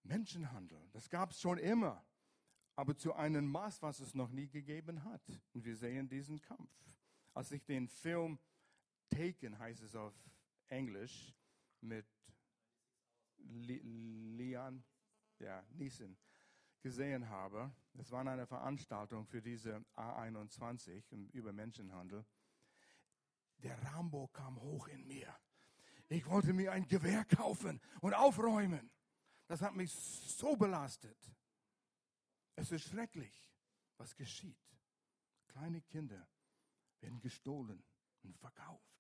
Menschenhandel, 0.03 0.79
das 0.93 1.09
gab 1.09 1.31
es 1.31 1.41
schon 1.41 1.59
immer, 1.59 2.05
aber 2.75 2.97
zu 2.97 3.15
einem 3.15 3.47
Maß, 3.47 3.81
was 3.81 4.01
es 4.01 4.15
noch 4.15 4.31
nie 4.31 4.49
gegeben 4.49 5.05
hat. 5.05 5.23
Und 5.53 5.65
wir 5.65 5.77
sehen 5.77 6.09
diesen 6.09 6.41
Kampf. 6.41 6.71
Als 7.33 7.53
ich 7.53 7.65
den 7.65 7.89
Film 7.89 8.39
Taken, 9.09 9.59
heißt 9.59 9.83
es 9.83 9.95
auf 9.95 10.15
Englisch, 10.69 11.33
mit 11.81 12.07
Lian 13.37 14.83
ja, 15.39 15.63
Neeson 15.71 16.17
gesehen 16.81 17.29
habe, 17.29 17.75
das 17.95 18.11
war 18.11 18.27
eine 18.27 18.47
Veranstaltung 18.47 19.27
für 19.27 19.41
diese 19.41 19.85
A21 19.97 21.31
über 21.33 21.53
Menschenhandel. 21.53 22.27
Der 23.59 23.83
Rambo 23.85 24.29
kam 24.29 24.61
hoch 24.61 24.89
in 24.89 25.07
mir. 25.07 25.35
Ich 26.09 26.27
wollte 26.27 26.53
mir 26.53 26.73
ein 26.73 26.87
Gewehr 26.87 27.25
kaufen 27.25 27.81
und 28.01 28.13
aufräumen. 28.13 28.91
Das 29.47 29.63
hat 29.63 29.75
mich 29.75 29.93
so 29.93 30.57
belastet. 30.57 31.19
Es 32.57 32.71
ist 32.71 32.85
schrecklich, 32.85 33.51
was 33.97 34.15
geschieht. 34.15 34.61
Kleine 35.49 35.81
Kinder 35.83 36.29
werden 37.01 37.21
gestohlen 37.21 37.83
und 38.23 38.37
verkauft 38.37 38.95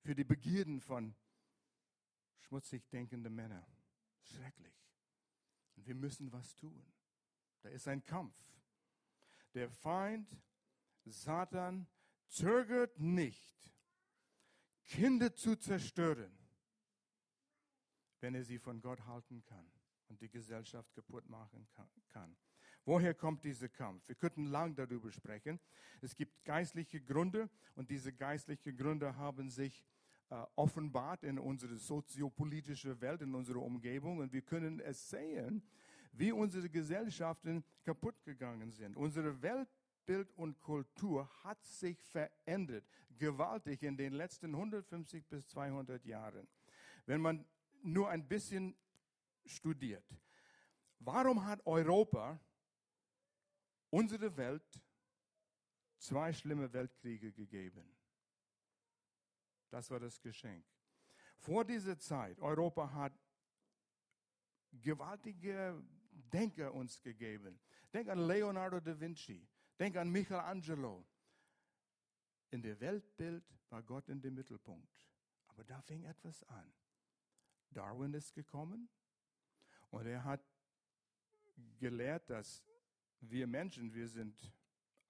für 0.00 0.14
die 0.14 0.24
Begierden 0.24 0.80
von 0.80 1.14
schmutzig 2.38 2.88
denkenden 2.90 3.34
Männern. 3.34 3.66
Schrecklich. 4.22 4.74
Und 5.76 5.86
wir 5.86 5.94
müssen 5.94 6.32
was 6.32 6.54
tun. 6.56 6.84
Da 7.62 7.68
ist 7.68 7.88
ein 7.88 8.04
Kampf. 8.04 8.36
Der 9.54 9.70
Feind, 9.70 10.28
Satan, 11.04 11.86
zögert 12.26 12.98
nicht, 12.98 13.72
Kinder 14.84 15.34
zu 15.34 15.56
zerstören, 15.56 16.36
wenn 18.20 18.34
er 18.34 18.44
sie 18.44 18.58
von 18.58 18.80
Gott 18.80 19.04
halten 19.06 19.44
kann 19.44 19.70
und 20.08 20.20
die 20.20 20.28
Gesellschaft 20.28 20.92
kaputt 20.94 21.28
machen 21.28 21.66
kann. 22.08 22.36
Woher 22.84 23.14
kommt 23.14 23.44
dieser 23.44 23.68
Kampf? 23.68 24.06
Wir 24.08 24.14
könnten 24.14 24.44
lang 24.46 24.74
darüber 24.74 25.10
sprechen. 25.10 25.58
Es 26.02 26.14
gibt 26.14 26.44
geistliche 26.44 27.00
Gründe 27.00 27.48
und 27.74 27.90
diese 27.90 28.12
geistlichen 28.12 28.76
Gründe 28.76 29.16
haben 29.16 29.48
sich 29.48 29.82
offenbart 30.56 31.22
in 31.24 31.38
unsere 31.38 31.76
soziopolitische 31.76 33.00
Welt, 33.00 33.22
in 33.22 33.34
unserer 33.34 33.62
Umgebung 33.62 34.18
und 34.18 34.32
wir 34.32 34.42
können 34.42 34.80
es 34.80 35.08
sehen, 35.10 35.62
wie 36.12 36.32
unsere 36.32 36.68
Gesellschaften 36.68 37.64
kaputt 37.82 38.22
gegangen 38.24 38.70
sind. 38.70 38.96
Unsere 38.96 39.42
Weltbild 39.42 40.32
und 40.36 40.60
Kultur 40.60 41.28
hat 41.42 41.62
sich 41.64 42.00
verändert, 42.02 42.84
gewaltig 43.18 43.82
in 43.82 43.96
den 43.96 44.12
letzten 44.12 44.54
150 44.54 45.26
bis 45.26 45.46
200 45.48 46.04
Jahren. 46.04 46.46
Wenn 47.06 47.20
man 47.20 47.44
nur 47.82 48.08
ein 48.08 48.26
bisschen 48.26 48.74
studiert, 49.44 50.04
warum 51.00 51.44
hat 51.44 51.64
Europa 51.66 52.38
unsere 53.90 54.36
Welt 54.36 54.80
zwei 55.98 56.32
schlimme 56.32 56.72
Weltkriege 56.72 57.32
gegeben? 57.32 57.93
Das 59.74 59.90
war 59.90 59.98
das 59.98 60.20
Geschenk. 60.20 60.64
Vor 61.36 61.64
dieser 61.64 61.98
Zeit, 61.98 62.38
Europa 62.38 62.92
hat 62.92 63.12
gewaltige 64.70 65.82
Denker 66.12 66.72
uns 66.72 67.02
gegeben. 67.02 67.58
Denk 67.92 68.08
an 68.08 68.24
Leonardo 68.24 68.78
da 68.78 69.00
Vinci. 69.00 69.44
Denk 69.76 69.96
an 69.96 70.12
Michelangelo. 70.12 71.04
In 72.52 72.62
der 72.62 72.78
Weltbild 72.78 73.52
war 73.68 73.82
Gott 73.82 74.08
in 74.08 74.20
dem 74.20 74.36
Mittelpunkt. 74.36 75.08
Aber 75.48 75.64
da 75.64 75.82
fing 75.82 76.04
etwas 76.04 76.44
an. 76.44 76.72
Darwin 77.70 78.14
ist 78.14 78.32
gekommen 78.32 78.88
und 79.90 80.06
er 80.06 80.22
hat 80.22 80.44
gelehrt, 81.80 82.30
dass 82.30 82.62
wir 83.18 83.48
Menschen, 83.48 83.92
wir 83.92 84.06
sind 84.06 84.52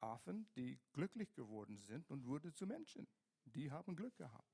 Affen, 0.00 0.48
die 0.56 0.80
glücklich 0.94 1.34
geworden 1.34 1.76
sind 1.76 2.08
und 2.10 2.24
wurden 2.24 2.54
zu 2.54 2.66
Menschen. 2.66 3.06
Die 3.44 3.70
haben 3.70 3.94
Glück 3.94 4.16
gehabt. 4.16 4.53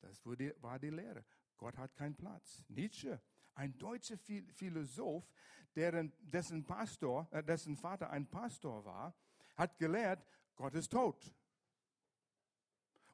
Das 0.00 0.24
war 0.24 0.78
die 0.78 0.90
Lehre. 0.90 1.24
Gott 1.56 1.76
hat 1.76 1.94
keinen 1.94 2.16
Platz. 2.16 2.64
Nietzsche 2.68 3.20
ein 3.58 3.76
deutscher 3.76 4.16
Philosoph, 4.16 5.28
deren, 5.74 6.12
dessen, 6.20 6.64
Pastor, 6.64 7.28
äh, 7.32 7.42
dessen 7.42 7.76
Vater 7.76 8.08
ein 8.10 8.26
Pastor 8.30 8.84
war, 8.84 9.14
hat 9.56 9.76
gelehrt, 9.78 10.24
Gott 10.54 10.74
ist 10.74 10.92
tot. 10.92 11.34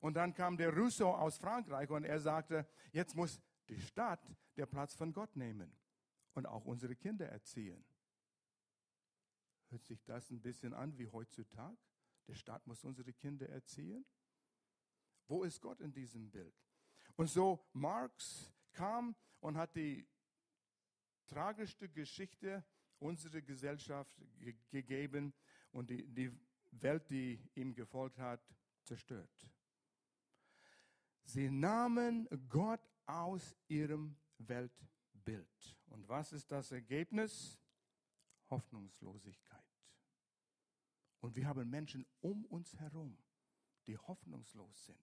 Und 0.00 0.14
dann 0.14 0.35
kam 0.35 0.59
der 0.59 0.76
Rousseau 0.76 1.14
aus 1.14 1.38
Frankreich 1.38 1.88
und 1.88 2.05
er 2.05 2.21
sagte, 2.21 2.69
jetzt 2.93 3.17
muss 3.17 3.41
die 3.71 3.81
Stadt 3.81 4.21
der 4.57 4.67
Platz 4.67 4.95
von 4.95 5.14
Gott 5.14 5.35
nehmen 5.35 5.75
und 6.35 6.45
auch 6.45 6.67
unsere 6.67 6.95
Kinder 6.95 7.26
erziehen. 7.26 7.83
Hört 9.71 9.85
sich 9.87 10.05
das 10.05 10.31
ein 10.31 10.43
bisschen 10.43 10.75
an 10.75 10.97
wie 10.99 11.09
heutzutage? 11.09 11.79
Der 12.29 12.35
Staat 12.35 12.67
muss 12.67 12.85
unsere 12.85 13.14
Kinder 13.14 13.49
erziehen? 13.49 14.05
Wo 15.26 15.43
ist 15.43 15.62
Gott 15.62 15.81
in 15.81 15.93
diesem 15.93 16.31
Bild? 16.31 16.55
Und 17.16 17.28
so 17.28 17.64
Marx 17.73 18.52
kam 18.73 19.14
und 19.40 19.56
hat 19.56 19.75
die 19.76 20.06
tragischste 21.26 21.88
Geschichte 21.88 22.64
unserer 22.99 23.40
Gesellschaft 23.40 24.14
ge 24.38 24.54
gegeben 24.71 25.33
und 25.73 25.90
die, 25.90 26.06
die 26.06 26.33
Welt, 26.71 27.09
die 27.11 27.40
ihm 27.54 27.75
gefolgt 27.75 28.18
hat, 28.18 28.40
zerstört. 28.83 29.50
Sie 31.25 31.49
nahmen 31.50 32.28
Gott 32.49 32.80
aus 33.06 33.56
ihrem 33.68 34.16
Weltbild. 34.38 35.76
Und 35.87 36.09
was 36.09 36.33
ist 36.33 36.50
das 36.50 36.73
Ergebnis? 36.73 37.59
Hoffnungslosigkeit. 38.50 39.64
Und 41.21 41.35
wir 41.35 41.47
haben 41.47 41.71
Menschen 41.71 42.06
um 42.21 42.44
uns 42.47 42.78
herum, 42.78 43.16
die 43.87 43.97
hoffnungslos 43.97 44.87
sind. 44.87 44.99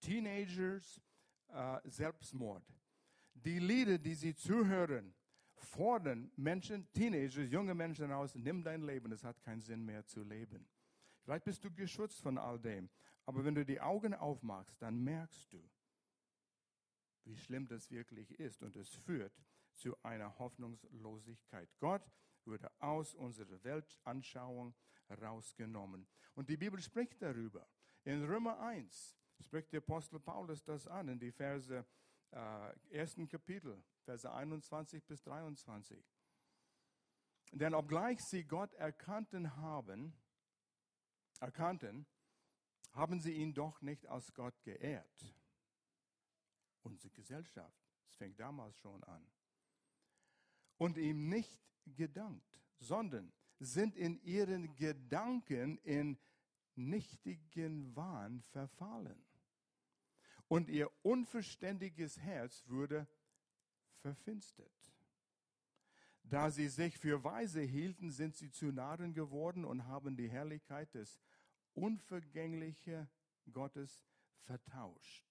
Teenagers, 0.00 1.00
äh, 1.48 1.80
Selbstmord. 1.84 2.64
Die 3.34 3.58
Lieder, 3.58 3.98
die 3.98 4.14
sie 4.14 4.34
zuhören, 4.34 5.14
fordern 5.56 6.30
Menschen, 6.36 6.90
Teenager, 6.92 7.42
junge 7.42 7.74
Menschen 7.74 8.12
aus, 8.12 8.34
nimm 8.34 8.62
dein 8.62 8.82
Leben, 8.82 9.12
es 9.12 9.24
hat 9.24 9.40
keinen 9.42 9.62
Sinn 9.62 9.84
mehr 9.84 10.04
zu 10.06 10.22
leben. 10.22 10.66
Vielleicht 11.22 11.44
bist 11.44 11.64
du 11.64 11.70
geschützt 11.70 12.20
von 12.20 12.38
all 12.38 12.58
dem, 12.58 12.88
aber 13.24 13.44
wenn 13.44 13.54
du 13.54 13.64
die 13.64 13.80
Augen 13.80 14.14
aufmachst, 14.14 14.80
dann 14.80 15.02
merkst 15.02 15.52
du, 15.52 15.62
wie 17.24 17.36
schlimm 17.36 17.66
das 17.66 17.90
wirklich 17.90 18.38
ist 18.38 18.62
und 18.62 18.76
es 18.76 18.88
führt 18.88 19.32
zu 19.72 19.96
einer 20.02 20.38
Hoffnungslosigkeit. 20.38 21.68
Gott 21.78 22.02
wurde 22.44 22.70
aus 22.78 23.14
unserer 23.14 23.62
Weltanschauung 23.64 24.74
rausgenommen. 25.20 26.06
Und 26.34 26.48
die 26.48 26.56
Bibel 26.56 26.80
spricht 26.80 27.20
darüber. 27.22 27.66
In 28.04 28.22
Römer 28.24 28.60
1 28.60 29.16
spricht 29.40 29.72
der 29.72 29.78
Apostel 29.78 30.20
Paulus 30.20 30.62
das 30.64 30.86
an, 30.86 31.08
in 31.08 31.18
die 31.18 31.32
Verse 31.32 31.84
äh, 32.30 32.72
ersten 32.90 33.28
Kapitel. 33.28 33.82
Verse 34.04 34.30
21 34.30 35.04
bis 35.04 35.22
23. 35.22 36.04
Denn 37.52 37.74
obgleich 37.74 38.20
sie 38.20 38.44
Gott 38.44 38.74
erkannten 38.74 39.56
haben, 39.56 40.12
erkannten, 41.40 42.06
haben 42.92 43.20
sie 43.20 43.32
ihn 43.32 43.54
doch 43.54 43.80
nicht 43.80 44.06
als 44.06 44.32
Gott 44.34 44.60
geehrt. 44.62 45.36
Unsere 46.82 47.10
Gesellschaft, 47.10 47.78
es 48.08 48.16
fängt 48.16 48.38
damals 48.38 48.76
schon 48.78 49.02
an. 49.04 49.26
Und 50.76 50.98
ihm 50.98 51.28
nicht 51.28 51.60
gedankt, 51.86 52.60
sondern 52.78 53.32
sind 53.58 53.96
in 53.96 54.20
ihren 54.22 54.74
Gedanken 54.74 55.78
in 55.78 56.18
nichtigen 56.76 57.94
Wahn 57.94 58.42
verfallen. 58.52 59.24
Und 60.48 60.68
ihr 60.68 60.90
unverständiges 61.02 62.18
Herz 62.18 62.64
wurde 62.66 63.06
verfinstert. 64.00 64.70
Da 66.22 66.50
sie 66.50 66.68
sich 66.68 66.98
für 66.98 67.22
weise 67.22 67.60
hielten, 67.60 68.10
sind 68.10 68.34
sie 68.36 68.50
zu 68.50 68.66
Narren 68.66 69.12
geworden 69.14 69.64
und 69.64 69.86
haben 69.86 70.16
die 70.16 70.28
Herrlichkeit 70.28 70.92
des 70.94 71.20
unvergänglichen 71.74 73.08
Gottes 73.52 74.02
vertauscht 74.40 75.24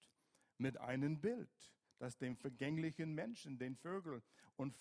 mit 0.58 0.76
einem 0.78 1.20
Bild, 1.20 1.50
das 1.98 2.16
dem 2.18 2.36
vergänglichen 2.36 3.14
Menschen, 3.14 3.58
den 3.58 3.76
Vögeln 3.76 4.22
und 4.56 4.76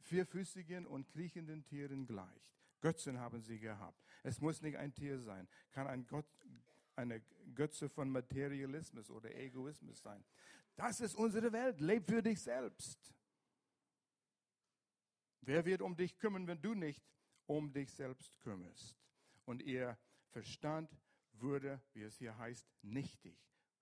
vierfüßigen 0.00 0.86
und 0.86 1.08
kriechenden 1.08 1.64
Tieren 1.64 2.06
gleicht. 2.06 2.61
Götzen 2.82 3.18
haben 3.18 3.40
sie 3.40 3.58
gehabt. 3.58 4.04
Es 4.22 4.40
muss 4.40 4.60
nicht 4.60 4.76
ein 4.76 4.92
Tier 4.92 5.18
sein, 5.18 5.48
kann 5.70 5.86
ein 5.86 6.06
Gott, 6.06 6.26
eine 6.94 7.22
Götze 7.54 7.88
von 7.88 8.10
Materialismus 8.10 9.10
oder 9.10 9.34
Egoismus 9.34 10.02
sein. 10.02 10.22
Das 10.76 11.00
ist 11.00 11.14
unsere 11.14 11.52
Welt. 11.52 11.80
Leb 11.80 12.06
für 12.06 12.22
dich 12.22 12.42
selbst. 12.42 13.14
Wer 15.40 15.64
wird 15.64 15.80
um 15.80 15.96
dich 15.96 16.18
kümmern, 16.18 16.46
wenn 16.46 16.60
du 16.60 16.74
nicht 16.74 17.02
um 17.46 17.72
dich 17.72 17.90
selbst 17.92 18.38
kümmerst? 18.40 18.96
Und 19.44 19.62
ihr 19.62 19.98
Verstand 20.28 20.90
würde, 21.32 21.80
wie 21.94 22.02
es 22.02 22.18
hier 22.18 22.36
heißt, 22.36 22.68
nichtig, 22.82 23.36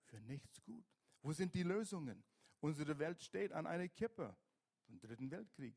für 0.05 0.19
nichts 0.21 0.61
gut. 0.63 0.85
Wo 1.21 1.33
sind 1.33 1.53
die 1.53 1.63
Lösungen? 1.63 2.23
Unsere 2.59 2.97
Welt 2.99 3.21
steht 3.21 3.51
an 3.51 3.67
einer 3.67 3.87
Kippe 3.89 4.35
vom 4.85 4.99
Dritten 4.99 5.29
Weltkrieg. 5.31 5.75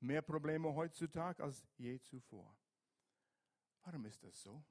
Mehr 0.00 0.22
Probleme 0.22 0.74
heutzutage 0.74 1.42
als 1.42 1.66
je 1.76 2.00
zuvor. 2.00 2.56
Warum 3.82 4.06
ist 4.06 4.22
das 4.22 4.42
so? 4.42 4.64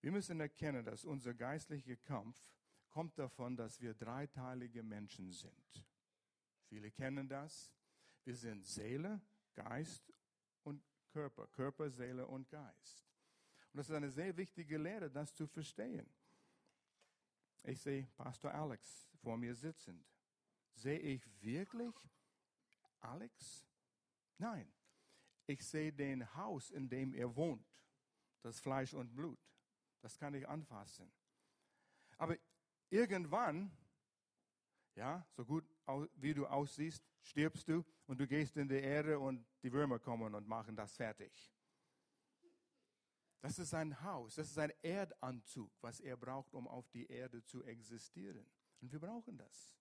Wir 0.00 0.12
müssen 0.12 0.40
erkennen, 0.40 0.84
dass 0.84 1.04
unser 1.04 1.32
geistlicher 1.32 1.96
Kampf 1.96 2.38
kommt 2.88 3.18
davon, 3.18 3.56
dass 3.56 3.80
wir 3.80 3.94
dreiteilige 3.94 4.82
Menschen 4.82 5.32
sind. 5.32 5.86
Viele 6.68 6.90
kennen 6.90 7.28
das. 7.28 7.72
Wir 8.24 8.36
sind 8.36 8.66
Seele, 8.66 9.20
Geist 9.54 10.12
und 10.62 10.82
Körper. 11.10 11.46
Körper, 11.48 11.90
Seele 11.90 12.26
und 12.26 12.48
Geist. 12.48 13.06
Und 13.72 13.78
das 13.78 13.88
ist 13.88 13.94
eine 13.94 14.10
sehr 14.10 14.36
wichtige 14.36 14.78
Lehre, 14.78 15.10
das 15.10 15.34
zu 15.34 15.46
verstehen. 15.46 16.08
Ich 17.62 17.80
sehe 17.80 18.06
Pastor 18.16 18.52
Alex 18.54 19.08
vor 19.22 19.36
mir 19.36 19.54
sitzend. 19.54 20.04
Sehe 20.74 20.98
ich 20.98 21.22
wirklich 21.40 21.94
Alex? 23.00 23.66
Nein. 24.38 24.72
Ich 25.46 25.64
sehe 25.66 25.92
den 25.92 26.34
Haus, 26.34 26.70
in 26.70 26.88
dem 26.88 27.12
er 27.14 27.34
wohnt. 27.36 27.66
Das 28.42 28.60
Fleisch 28.60 28.94
und 28.94 29.14
Blut. 29.14 29.38
Das 30.00 30.18
kann 30.18 30.34
ich 30.34 30.48
anfassen. 30.48 31.12
Aber 32.18 32.36
irgendwann, 32.90 33.76
ja, 34.94 35.26
so 35.32 35.44
gut 35.44 35.64
wie 36.14 36.34
du 36.34 36.46
aussiehst, 36.46 37.02
stirbst 37.22 37.68
du 37.68 37.84
und 38.06 38.20
du 38.20 38.26
gehst 38.26 38.56
in 38.56 38.68
die 38.68 38.80
Erde 38.80 39.18
und 39.18 39.46
die 39.62 39.72
Würmer 39.72 39.98
kommen 39.98 40.34
und 40.34 40.46
machen 40.46 40.76
das 40.76 40.94
fertig. 40.96 41.52
Das 43.40 43.58
ist 43.58 43.74
ein 43.74 44.00
Haus, 44.02 44.36
das 44.36 44.48
ist 44.48 44.58
ein 44.58 44.72
Erdanzug, 44.82 45.70
was 45.82 46.00
er 46.00 46.16
braucht, 46.16 46.54
um 46.54 46.66
auf 46.66 46.88
die 46.90 47.06
Erde 47.06 47.44
zu 47.44 47.62
existieren. 47.64 48.46
Und 48.80 48.90
wir 48.90 49.00
brauchen 49.00 49.36
das. 49.36 49.74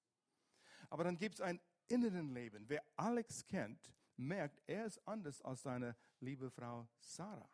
Aber 0.89 1.05
dann 1.05 1.17
gibt 1.17 1.35
es 1.35 1.41
ein 1.41 1.61
inneren 1.87 2.33
Leben. 2.33 2.67
Wer 2.67 2.83
Alex 2.97 3.45
kennt, 3.45 3.93
merkt, 4.27 4.61
er 4.67 4.85
ist 4.85 5.05
anders 5.07 5.41
als 5.41 5.63
seine 5.63 5.95
liebe 6.19 6.49
Frau 6.49 6.87
Sarah. 6.99 7.49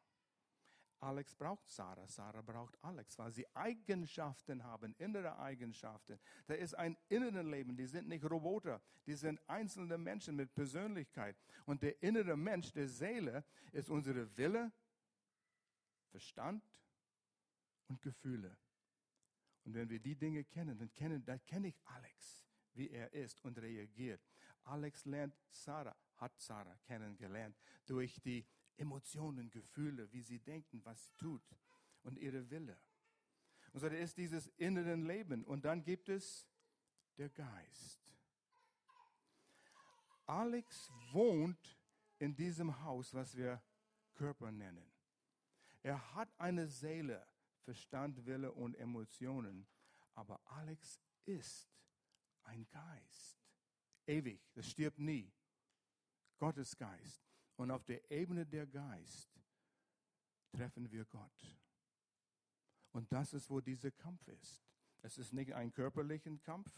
Alex 1.01 1.33
braucht 1.33 1.69
Sarah, 1.69 2.07
Sarah 2.07 2.41
braucht 2.41 2.77
Alex, 2.83 3.17
weil 3.17 3.31
sie 3.31 3.47
Eigenschaften 3.55 4.63
haben, 4.63 4.93
innere 4.97 5.37
Eigenschaften. 5.39 6.19
Da 6.45 6.55
ist 6.55 6.73
ein 6.73 6.97
inneres 7.07 7.45
Leben, 7.45 7.77
die 7.77 7.85
sind 7.85 8.09
nicht 8.09 8.29
Roboter, 8.29 8.81
die 9.05 9.15
sind 9.15 9.39
einzelne 9.47 9.97
Menschen 9.97 10.35
mit 10.35 10.53
Persönlichkeit. 10.53 11.37
Und 11.65 11.81
der 11.83 12.01
innere 12.03 12.35
Mensch, 12.35 12.73
der 12.73 12.87
Seele, 12.87 13.45
ist 13.71 13.89
unsere 13.89 14.35
Wille, 14.35 14.71
Verstand 16.11 16.63
und 17.87 18.01
Gefühle. 18.01 18.57
Und 19.63 19.75
wenn 19.75 19.89
wir 19.89 19.99
die 19.99 20.15
Dinge 20.15 20.43
kennen, 20.43 20.77
dann 20.77 20.93
kenne 20.93 21.21
dann 21.21 21.43
kenn 21.45 21.63
ich 21.63 21.79
Alex, 21.85 22.45
wie 22.73 22.89
er 22.89 23.13
ist 23.13 23.43
und 23.45 23.57
reagiert. 23.57 24.21
Alex 24.63 25.05
lernt 25.05 25.35
Sarah, 25.49 25.95
hat 26.19 26.39
Sarah 26.39 26.77
kennengelernt 26.85 27.57
durch 27.85 28.19
die 28.21 28.45
Emotionen, 28.77 29.49
Gefühle, 29.49 30.11
wie 30.11 30.21
sie 30.21 30.39
denken, 30.39 30.83
was 30.85 31.03
sie 31.03 31.13
tut 31.17 31.43
und 32.03 32.17
ihre 32.17 32.49
Wille. 32.49 32.79
Und 33.71 33.81
so 33.81 33.89
da 33.89 33.95
ist 33.95 34.17
dieses 34.17 34.47
innere 34.57 34.95
Leben. 34.95 35.43
Und 35.43 35.65
dann 35.65 35.83
gibt 35.83 36.09
es 36.09 36.47
der 37.17 37.29
Geist. 37.29 37.99
Alex 40.25 40.91
wohnt 41.11 41.77
in 42.19 42.35
diesem 42.35 42.81
Haus, 42.83 43.13
was 43.13 43.35
wir 43.35 43.61
Körper 44.13 44.51
nennen. 44.51 44.91
Er 45.81 46.13
hat 46.15 46.29
eine 46.39 46.67
Seele, 46.67 47.25
Verstand, 47.63 48.25
Wille 48.25 48.51
und 48.51 48.75
Emotionen. 48.75 49.67
Aber 50.13 50.39
Alex 50.45 50.99
ist 51.25 51.69
ein 52.43 52.67
Geist. 52.69 53.39
Ewig, 54.05 54.41
das 54.53 54.69
stirbt 54.69 54.99
nie. 54.99 55.31
Gottes 56.39 56.75
Geist. 56.75 57.23
Und 57.57 57.71
auf 57.71 57.83
der 57.83 58.09
Ebene 58.09 58.45
der 58.45 58.65
Geist 58.65 59.29
treffen 60.51 60.89
wir 60.91 61.05
Gott. 61.05 61.59
Und 62.91 63.11
das 63.11 63.33
ist, 63.33 63.49
wo 63.49 63.61
dieser 63.61 63.91
Kampf 63.91 64.27
ist. 64.29 64.63
Es 65.01 65.17
ist 65.17 65.33
nicht 65.33 65.53
ein 65.53 65.71
körperlicher 65.71 66.35
Kampf. 66.37 66.71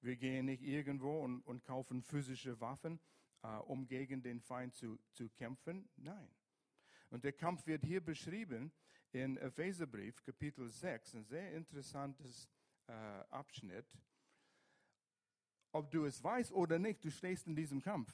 Wir 0.00 0.16
gehen 0.16 0.46
nicht 0.46 0.62
irgendwo 0.62 1.22
und, 1.22 1.40
und 1.42 1.64
kaufen 1.64 2.02
physische 2.02 2.60
Waffen, 2.60 3.00
äh, 3.42 3.56
um 3.56 3.86
gegen 3.86 4.22
den 4.22 4.40
Feind 4.40 4.74
zu, 4.74 4.98
zu 5.12 5.30
kämpfen. 5.30 5.88
Nein. 5.96 6.28
Und 7.10 7.24
der 7.24 7.32
Kampf 7.32 7.66
wird 7.66 7.84
hier 7.84 8.04
beschrieben 8.04 8.72
in 9.12 9.36
Epheserbrief, 9.36 10.22
Kapitel 10.22 10.68
6, 10.68 11.14
ein 11.14 11.24
sehr 11.24 11.52
interessantes 11.54 12.48
äh, 12.86 12.92
Abschnitt. 13.30 13.86
Ob 15.72 15.90
du 15.90 16.04
es 16.04 16.22
weißt 16.22 16.52
oder 16.52 16.78
nicht, 16.78 17.04
du 17.04 17.10
stehst 17.10 17.46
in 17.46 17.56
diesem 17.56 17.80
Kampf. 17.80 18.12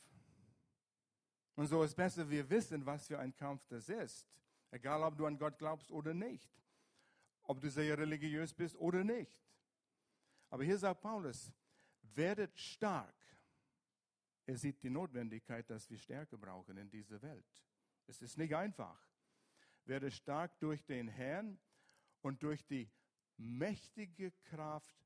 Und 1.61 1.67
so 1.67 1.83
ist 1.83 1.95
besser, 1.95 2.31
wir 2.31 2.49
wissen, 2.49 2.87
was 2.87 3.07
für 3.07 3.19
ein 3.19 3.37
Kampf 3.37 3.67
das 3.67 3.91
ist. 3.91 4.27
Egal, 4.71 5.03
ob 5.03 5.19
du 5.19 5.27
an 5.27 5.37
Gott 5.37 5.59
glaubst 5.59 5.91
oder 5.91 6.15
nicht. 6.15 6.51
Ob 7.43 7.61
du 7.61 7.69
sehr 7.69 7.99
religiös 7.99 8.55
bist 8.55 8.77
oder 8.77 9.05
nicht. 9.05 9.39
Aber 10.49 10.65
hier 10.65 10.79
sagt 10.79 11.03
Paulus, 11.03 11.53
werdet 12.15 12.59
stark. 12.59 13.15
Er 14.47 14.57
sieht 14.57 14.83
die 14.83 14.89
Notwendigkeit, 14.89 15.69
dass 15.69 15.91
wir 15.91 15.99
Stärke 15.99 16.39
brauchen 16.39 16.79
in 16.79 16.89
dieser 16.89 17.21
Welt. 17.21 17.45
Es 18.07 18.23
ist 18.23 18.39
nicht 18.39 18.55
einfach. 18.55 18.99
Werde 19.85 20.11
stark 20.11 20.59
durch 20.61 20.83
den 20.87 21.09
Herrn 21.09 21.59
und 22.23 22.43
durch 22.43 22.65
die 22.65 22.91
mächtige 23.37 24.33
Kraft 24.45 24.97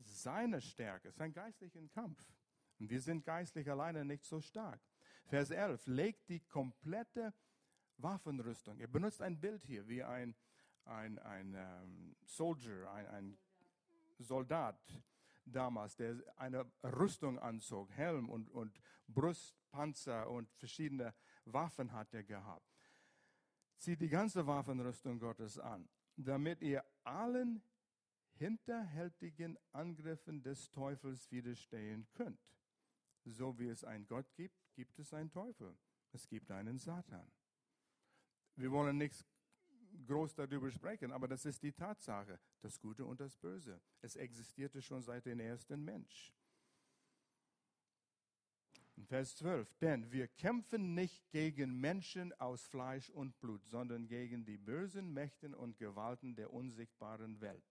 seiner 0.00 0.60
Stärke. 0.60 1.08
Es 1.08 1.14
ist 1.14 1.22
ein 1.22 1.32
geistlicher 1.32 1.80
Kampf. 1.88 2.22
Und 2.78 2.90
wir 2.90 3.00
sind 3.00 3.24
geistlich 3.24 3.70
alleine 3.70 4.04
nicht 4.04 4.26
so 4.26 4.42
stark. 4.42 4.82
Vers 5.24 5.50
11, 5.50 5.86
legt 5.86 6.28
die 6.28 6.40
komplette 6.40 7.32
Waffenrüstung. 7.98 8.78
Er 8.78 8.88
benutzt 8.88 9.22
ein 9.22 9.40
Bild 9.40 9.64
hier 9.64 9.86
wie 9.88 10.02
ein, 10.02 10.34
ein, 10.84 11.18
ein 11.18 11.54
um, 11.54 12.16
Soldier, 12.24 12.90
ein, 12.90 13.06
ein 13.06 13.38
Soldat 14.18 14.78
damals, 15.46 15.96
der 15.96 16.16
eine 16.36 16.70
Rüstung 16.82 17.38
anzog, 17.38 17.90
Helm 17.90 18.28
und, 18.28 18.48
und 18.50 18.80
Brustpanzer 19.08 20.28
und 20.30 20.50
verschiedene 20.52 21.14
Waffen 21.44 21.92
hat 21.92 22.12
er 22.14 22.22
gehabt. 22.22 22.66
Zieht 23.78 24.00
die 24.00 24.08
ganze 24.08 24.46
Waffenrüstung 24.46 25.18
Gottes 25.18 25.58
an, 25.58 25.88
damit 26.16 26.62
ihr 26.62 26.84
allen 27.02 27.62
hinterhältigen 28.36 29.58
Angriffen 29.72 30.42
des 30.42 30.70
Teufels 30.70 31.30
widerstehen 31.30 32.06
könnt. 32.14 32.40
So 33.24 33.58
wie 33.58 33.68
es 33.68 33.84
einen 33.84 34.06
Gott 34.06 34.26
gibt, 34.34 34.63
gibt 34.74 34.98
es 34.98 35.12
einen 35.12 35.30
Teufel. 35.30 35.76
Es 36.12 36.28
gibt 36.28 36.50
einen 36.50 36.78
Satan. 36.78 37.30
Wir 38.56 38.70
wollen 38.70 38.96
nichts 38.96 39.24
groß 40.06 40.34
darüber 40.34 40.70
sprechen, 40.70 41.12
aber 41.12 41.28
das 41.28 41.44
ist 41.44 41.62
die 41.62 41.72
Tatsache, 41.72 42.38
das 42.60 42.80
Gute 42.80 43.04
und 43.04 43.20
das 43.20 43.36
Böse. 43.36 43.80
Es 44.00 44.16
existierte 44.16 44.82
schon 44.82 45.02
seit 45.02 45.26
dem 45.26 45.40
ersten 45.40 45.84
Mensch. 45.84 46.32
Vers 49.06 49.36
12, 49.36 49.74
denn 49.74 50.12
wir 50.12 50.28
kämpfen 50.28 50.94
nicht 50.94 51.28
gegen 51.30 51.80
Menschen 51.80 52.32
aus 52.34 52.64
Fleisch 52.66 53.10
und 53.10 53.38
Blut, 53.40 53.66
sondern 53.66 54.06
gegen 54.06 54.44
die 54.44 54.56
bösen 54.56 55.12
Mächten 55.12 55.52
und 55.52 55.76
Gewalten 55.78 56.36
der 56.36 56.52
unsichtbaren 56.52 57.40
Welt. 57.40 57.64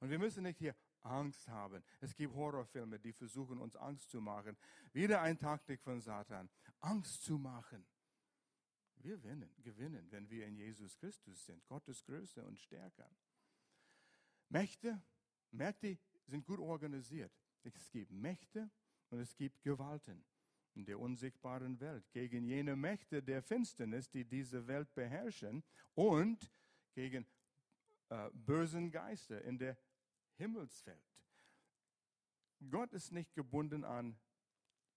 Und 0.00 0.10
wir 0.10 0.18
müssen 0.18 0.42
nicht 0.42 0.58
hier 0.58 0.74
Angst 1.06 1.48
haben. 1.48 1.82
Es 2.00 2.14
gibt 2.14 2.34
Horrorfilme, 2.34 2.98
die 2.98 3.12
versuchen, 3.12 3.58
uns 3.58 3.76
Angst 3.76 4.10
zu 4.10 4.20
machen. 4.20 4.56
Wieder 4.92 5.22
ein 5.22 5.38
Taktik 5.38 5.80
von 5.80 6.00
Satan. 6.00 6.48
Angst 6.80 7.24
zu 7.24 7.38
machen. 7.38 7.86
Wir 8.96 9.16
gewinnen, 9.16 9.50
gewinnen, 9.62 10.06
wenn 10.10 10.28
wir 10.28 10.46
in 10.46 10.56
Jesus 10.56 10.96
Christus 10.96 11.44
sind. 11.46 11.64
Gottes 11.66 12.04
Größe 12.04 12.44
und 12.44 12.58
stärker. 12.58 13.08
Mächte, 14.48 15.00
Mächte 15.50 15.98
sind 16.26 16.44
gut 16.44 16.58
organisiert. 16.58 17.32
Es 17.62 17.90
gibt 17.90 18.10
Mächte 18.10 18.70
und 19.10 19.20
es 19.20 19.36
gibt 19.36 19.62
Gewalten 19.62 20.24
in 20.74 20.84
der 20.84 20.98
unsichtbaren 21.00 21.80
Welt. 21.80 22.04
Gegen 22.12 22.44
jene 22.44 22.76
Mächte 22.76 23.22
der 23.22 23.42
Finsternis, 23.42 24.10
die 24.10 24.24
diese 24.24 24.66
Welt 24.66 24.92
beherrschen 24.94 25.64
und 25.94 26.52
gegen 26.94 27.26
äh, 28.08 28.30
bösen 28.32 28.90
Geister 28.90 29.42
in 29.42 29.58
der 29.58 29.76
Himmelswelt. 30.36 31.02
Gott 32.70 32.92
ist 32.92 33.12
nicht 33.12 33.34
gebunden 33.34 33.84
an 33.84 34.18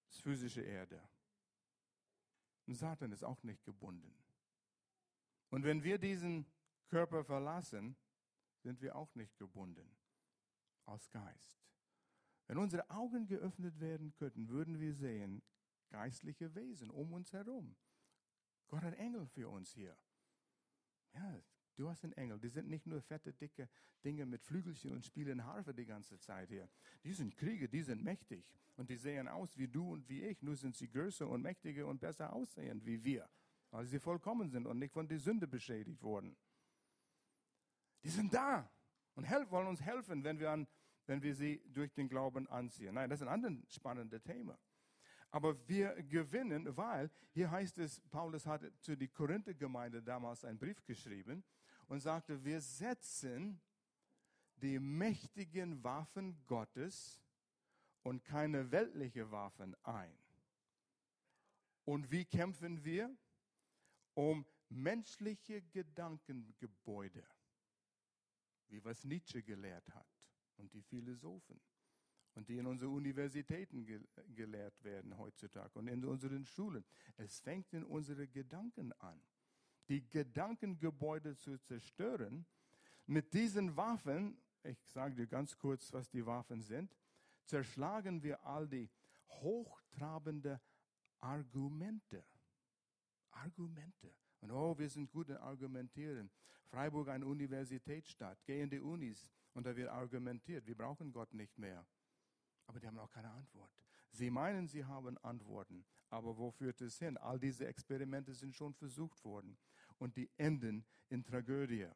physische 0.09 0.61
Erde. 0.61 1.01
Und 2.65 2.75
Satan 2.75 3.11
ist 3.11 3.23
auch 3.23 3.41
nicht 3.43 3.63
gebunden. 3.63 4.15
Und 5.49 5.63
wenn 5.63 5.83
wir 5.83 5.97
diesen 5.97 6.45
Körper 6.87 7.23
verlassen, 7.23 7.95
sind 8.61 8.81
wir 8.81 8.95
auch 8.95 9.13
nicht 9.15 9.37
gebunden 9.37 9.95
aus 10.85 11.09
Geist. 11.09 11.59
Wenn 12.47 12.57
unsere 12.57 12.89
Augen 12.89 13.27
geöffnet 13.27 13.79
werden 13.79 14.13
könnten, 14.13 14.49
würden 14.49 14.79
wir 14.79 14.93
sehen 14.93 15.41
geistliche 15.89 16.53
Wesen 16.55 16.89
um 16.89 17.13
uns 17.13 17.31
herum. 17.33 17.75
Gott 18.67 18.83
hat 18.83 18.95
Engel 18.95 19.27
für 19.27 19.49
uns 19.49 19.71
hier. 19.71 19.97
Ja, 21.13 21.41
du 21.79 21.89
hast 21.89 22.03
einen 22.03 22.13
Engel. 22.13 22.39
Die 22.39 22.49
sind 22.49 22.67
nicht 22.69 22.85
nur 22.85 23.01
fette, 23.01 23.33
dicke 23.33 23.69
Dinge 24.03 24.25
mit 24.25 24.43
Flügelchen 24.43 24.91
und 24.91 25.05
spielen 25.05 25.45
Harfe 25.45 25.73
die 25.73 25.85
ganze 25.85 26.19
Zeit 26.19 26.49
hier. 26.49 26.69
Die 27.03 27.13
sind 27.13 27.35
Krieger, 27.37 27.67
die 27.67 27.81
sind 27.81 28.03
mächtig. 28.03 28.45
Und 28.75 28.89
die 28.89 28.97
sehen 28.97 29.27
aus 29.27 29.57
wie 29.57 29.67
du 29.67 29.93
und 29.93 30.07
wie 30.09 30.23
ich. 30.23 30.41
Nur 30.41 30.55
sind 30.55 30.75
sie 30.75 30.89
größer 30.89 31.27
und 31.27 31.41
mächtiger 31.41 31.87
und 31.87 31.99
besser 31.99 32.33
aussehend 32.33 32.85
wie 32.85 33.03
wir. 33.03 33.29
Weil 33.71 33.85
sie 33.85 33.99
vollkommen 33.99 34.49
sind 34.49 34.67
und 34.67 34.79
nicht 34.79 34.93
von 34.93 35.07
der 35.07 35.19
Sünde 35.19 35.47
beschädigt 35.47 36.01
wurden. 36.01 36.35
Die 38.03 38.09
sind 38.09 38.33
da 38.33 38.69
und 39.15 39.29
wollen 39.51 39.67
uns 39.67 39.81
helfen, 39.81 40.23
wenn 40.23 40.39
wir, 40.39 40.51
an, 40.51 40.67
wenn 41.05 41.21
wir 41.21 41.35
sie 41.35 41.61
durch 41.73 41.93
den 41.93 42.07
Glauben 42.07 42.47
anziehen. 42.47 42.95
Nein, 42.95 43.09
das 43.09 43.21
ist 43.21 43.27
ein 43.27 43.33
anderes 43.33 43.73
spannendes 43.73 44.21
Thema. 44.23 44.57
Aber 45.31 45.55
wir 45.67 46.01
gewinnen, 46.03 46.75
weil 46.75 47.11
hier 47.31 47.51
heißt 47.51 47.77
es, 47.77 48.01
Paulus 48.09 48.47
hatte 48.47 48.73
zu 48.79 48.95
die 48.95 49.09
Korinther-Gemeinde 49.09 50.01
damals 50.01 50.43
einen 50.43 50.57
Brief 50.57 50.83
geschrieben 50.85 51.43
und 51.89 51.99
sagte, 51.99 52.43
wir 52.45 52.61
setzen 52.61 53.59
die 54.61 54.79
mächtigen 54.79 55.83
Waffen 55.83 56.45
Gottes 56.45 57.21
und 58.03 58.23
keine 58.23 58.71
weltliche 58.71 59.29
Waffen 59.31 59.75
ein. 59.83 60.17
Und 61.85 62.11
wie 62.11 62.25
kämpfen 62.25 62.83
wir? 62.83 63.15
Um 64.13 64.45
menschliche 64.69 65.61
Gedankengebäude 65.61 67.23
wie 68.69 68.83
was 68.83 69.03
Nietzsche 69.03 69.41
gelehrt 69.41 69.89
hat 69.93 70.07
und 70.57 70.73
die 70.73 70.81
Philosophen 70.81 71.59
und 72.35 72.47
die 72.47 72.57
in 72.57 72.67
unseren 72.67 72.93
Universitäten 72.93 73.85
ge 73.85 73.99
gelehrt 74.35 74.83
werden 74.83 75.17
heutzutage 75.17 75.77
und 75.79 75.87
in 75.87 76.05
unseren 76.05 76.45
Schulen. 76.45 76.85
Es 77.17 77.39
fängt 77.39 77.73
in 77.73 77.83
unsere 77.83 78.27
Gedanken 78.27 78.93
an. 78.99 79.19
Die 79.89 80.07
Gedankengebäude 80.09 81.35
zu 81.35 81.57
zerstören. 81.57 82.45
Mit 83.05 83.33
diesen 83.33 83.75
Waffen, 83.75 84.41
ich 84.63 84.77
sage 84.87 85.15
dir 85.15 85.27
ganz 85.27 85.57
kurz, 85.57 85.91
was 85.91 86.09
die 86.09 86.25
Waffen 86.25 86.61
sind, 86.61 86.95
zerschlagen 87.45 88.21
wir 88.21 88.45
all 88.45 88.67
die 88.67 88.89
hochtrabende 89.27 90.61
Argumente. 91.19 92.23
Argumente. 93.31 94.13
Und 94.41 94.51
oh, 94.51 94.77
wir 94.77 94.89
sind 94.89 95.11
gut 95.11 95.29
in 95.29 95.37
Argumentieren. 95.37 96.29
Freiburg 96.69 97.09
eine 97.09 97.25
Universitätsstadt. 97.25 98.37
Geh 98.45 98.61
in 98.61 98.69
die 98.69 98.79
Unis 98.79 99.29
und 99.53 99.65
da 99.65 99.75
wird 99.75 99.89
argumentiert. 99.89 100.65
Wir 100.67 100.75
brauchen 100.75 101.11
Gott 101.11 101.33
nicht 101.33 101.57
mehr. 101.57 101.85
Aber 102.67 102.79
die 102.79 102.87
haben 102.87 102.99
auch 102.99 103.09
keine 103.09 103.31
Antwort. 103.31 103.71
Sie 104.11 104.29
meinen, 104.29 104.67
sie 104.67 104.85
haben 104.85 105.17
Antworten. 105.19 105.85
Aber 106.09 106.37
wo 106.37 106.51
führt 106.51 106.81
es 106.81 106.97
hin? 106.99 107.17
All 107.17 107.39
diese 107.39 107.67
Experimente 107.67 108.33
sind 108.33 108.55
schon 108.55 108.73
versucht 108.73 109.23
worden. 109.23 109.57
Und 109.99 110.15
die 110.15 110.29
enden 110.37 110.83
in 111.09 111.23
Tragödie. 111.23 111.87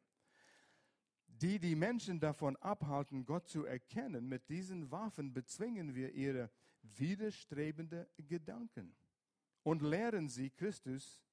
Die 1.27 1.59
die 1.59 1.75
Menschen 1.75 2.19
davon 2.19 2.55
abhalten, 2.57 3.25
Gott 3.25 3.47
zu 3.47 3.65
erkennen, 3.65 4.29
mit 4.29 4.47
diesen 4.49 4.91
Waffen 4.91 5.33
bezwingen 5.33 5.95
wir 5.95 6.13
ihre 6.13 6.51
widerstrebende 6.83 8.07
Gedanken 8.17 8.95
und 9.63 9.81
lehren 9.81 10.29
sie 10.29 10.51
Christus 10.51 11.23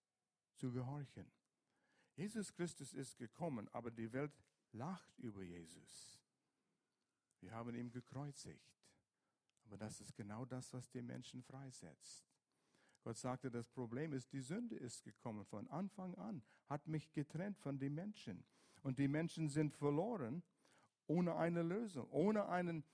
zu 0.55 0.73
gehorchen. 0.73 1.31
Jesus 2.15 2.53
Christus 2.53 2.93
ist 2.93 3.19
gekommen, 3.19 3.69
aber 3.73 3.91
die 3.91 4.13
Welt 4.13 4.33
lacht 4.73 5.19
über 5.19 5.43
Jesus. 5.43 6.21
Wir 7.41 7.53
haben 7.53 7.75
ihn 7.75 7.91
gekreuzigt. 7.91 8.71
Aber 9.65 9.79
das 9.79 10.01
ist 10.01 10.15
genau 10.17 10.45
das, 10.45 10.73
was 10.73 10.91
die 10.91 11.03
Menschen 11.03 11.43
freisetzt. 11.43 12.30
Gott 13.03 13.17
sagte, 13.17 13.51
das 13.51 13.69
Problem 13.69 14.13
ist, 14.13 14.33
die 14.33 14.41
Sünde 14.41 14.77
ist 14.77 15.05
gekommen 15.05 15.45
von 15.45 15.69
Anfang 15.69 16.15
an, 16.17 16.43
hat 16.69 16.87
mich 16.87 17.13
getrennt 17.13 17.59
von 17.59 17.79
den 17.79 17.95
Menschen. 17.95 18.45
Und 18.83 18.99
die 18.99 19.09
Menschen 19.09 19.49
sind 19.49 19.75
verloren 19.75 20.43
ohne 21.07 21.35
eine 21.37 21.63
Lösung, 21.63 22.09
ohne 22.11 22.49
einen, 22.49 22.85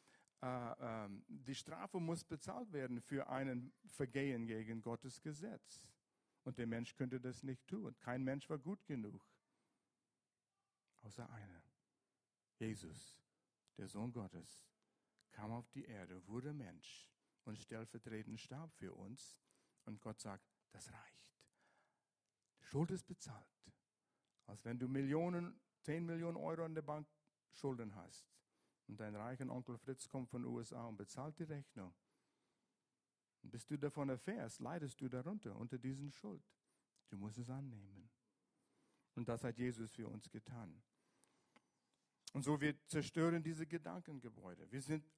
äh, 0.42 0.46
äh, 0.46 1.08
die 1.28 1.54
Strafe 1.54 2.00
muss 2.00 2.24
bezahlt 2.24 2.72
werden 2.72 3.00
für 3.00 3.28
einen 3.28 3.72
Vergehen 3.86 4.46
gegen 4.46 4.80
Gottes 4.80 5.20
Gesetz. 5.20 5.86
Und 6.44 6.58
der 6.58 6.66
Mensch 6.66 6.94
könnte 6.94 7.20
das 7.20 7.42
nicht 7.42 7.66
tun. 7.66 7.94
Kein 7.98 8.22
Mensch 8.22 8.48
war 8.48 8.58
gut 8.58 8.84
genug. 8.86 9.26
Außer 11.02 11.28
einer. 11.28 11.62
Jesus, 12.58 13.20
der 13.76 13.88
Sohn 13.88 14.12
Gottes, 14.12 14.64
kam 15.32 15.52
auf 15.52 15.68
die 15.70 15.84
Erde, 15.84 16.26
wurde 16.26 16.52
Mensch 16.54 17.10
und 17.44 17.58
stellvertretend 17.58 18.40
starb 18.40 18.72
für 18.74 18.94
uns. 18.94 19.38
Und 19.86 20.00
Gott 20.00 20.20
sagt, 20.20 20.44
das 20.70 20.92
reicht. 20.92 21.32
Schuld 22.60 22.90
ist 22.90 23.06
bezahlt. 23.06 23.46
Als 24.46 24.64
wenn 24.64 24.78
du 24.78 24.88
Millionen, 24.88 25.58
10 25.82 26.04
Millionen 26.04 26.36
Euro 26.36 26.64
an 26.64 26.74
der 26.74 26.82
Bank 26.82 27.08
Schulden 27.52 27.94
hast. 27.94 28.28
Und 28.88 29.00
dein 29.00 29.16
reicher 29.16 29.48
Onkel 29.50 29.78
Fritz 29.78 30.08
kommt 30.08 30.28
von 30.28 30.42
den 30.42 30.52
USA 30.52 30.86
und 30.86 30.96
bezahlt 30.96 31.38
die 31.38 31.44
Rechnung. 31.44 31.94
Und 33.42 33.50
bis 33.50 33.66
du 33.66 33.76
davon 33.76 34.08
erfährst, 34.08 34.60
leidest 34.60 35.00
du 35.00 35.08
darunter, 35.08 35.56
unter 35.56 35.78
diesen 35.78 36.10
Schuld. 36.12 36.44
Du 37.08 37.16
musst 37.16 37.38
es 37.38 37.50
annehmen. 37.50 38.10
Und 39.14 39.28
das 39.28 39.42
hat 39.44 39.58
Jesus 39.58 39.92
für 39.92 40.08
uns 40.08 40.28
getan. 40.28 40.82
Und 42.32 42.42
so 42.42 42.60
wir 42.60 42.76
zerstören 42.86 43.42
diese 43.42 43.66
Gedankengebäude. 43.66 44.70
Wir 44.70 44.82
sind 44.82 45.08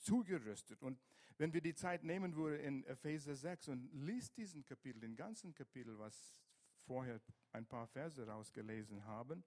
zugerüstet. 0.00 0.82
Und 0.82 1.00
wenn 1.38 1.52
wir 1.52 1.60
die 1.60 1.74
Zeit 1.74 2.04
nehmen 2.04 2.34
würden 2.34 2.60
in 2.60 2.84
Epheser 2.84 3.34
6 3.34 3.68
und 3.68 3.90
liest 3.92 4.36
diesen 4.36 4.64
Kapitel, 4.64 5.00
den 5.00 5.16
ganzen 5.16 5.54
Kapitel, 5.54 5.98
was 5.98 6.38
vorher 6.86 7.20
ein 7.52 7.66
paar 7.66 7.86
Verse 7.86 8.26
rausgelesen 8.26 9.04
haben, 9.04 9.44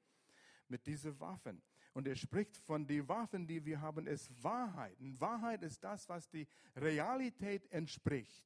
mit 0.67 0.85
diesen 0.87 1.19
Waffen. 1.19 1.61
Und 1.93 2.07
er 2.07 2.15
spricht 2.15 2.57
von 2.57 2.87
den 2.87 3.07
Waffen, 3.07 3.45
die 3.45 3.63
wir 3.63 3.79
haben, 3.81 4.07
ist 4.07 4.31
Wahrheit. 4.43 4.99
Und 4.99 5.19
Wahrheit 5.21 5.61
ist 5.61 5.83
das, 5.83 6.09
was 6.09 6.29
die 6.29 6.47
Realität 6.75 7.71
entspricht. 7.71 8.45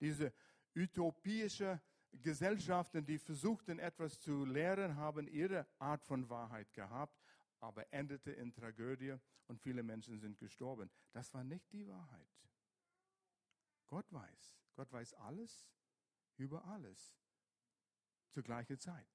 Diese 0.00 0.32
utopische 0.74 1.80
Gesellschaften, 2.12 3.04
die 3.04 3.18
versuchten 3.18 3.78
etwas 3.78 4.18
zu 4.18 4.44
lehren, 4.44 4.96
haben 4.96 5.28
ihre 5.28 5.66
Art 5.78 6.02
von 6.04 6.28
Wahrheit 6.28 6.72
gehabt, 6.72 7.16
aber 7.60 7.92
endete 7.92 8.32
in 8.32 8.52
Tragödie 8.52 9.16
und 9.46 9.60
viele 9.60 9.82
Menschen 9.82 10.18
sind 10.18 10.38
gestorben. 10.38 10.90
Das 11.12 11.32
war 11.34 11.44
nicht 11.44 11.72
die 11.72 11.86
Wahrheit. 11.86 12.28
Gott 13.86 14.12
weiß. 14.12 14.58
Gott 14.74 14.92
weiß 14.92 15.14
alles 15.14 15.66
über 16.36 16.64
alles 16.66 17.16
zur 18.30 18.42
gleichen 18.42 18.78
Zeit. 18.78 19.08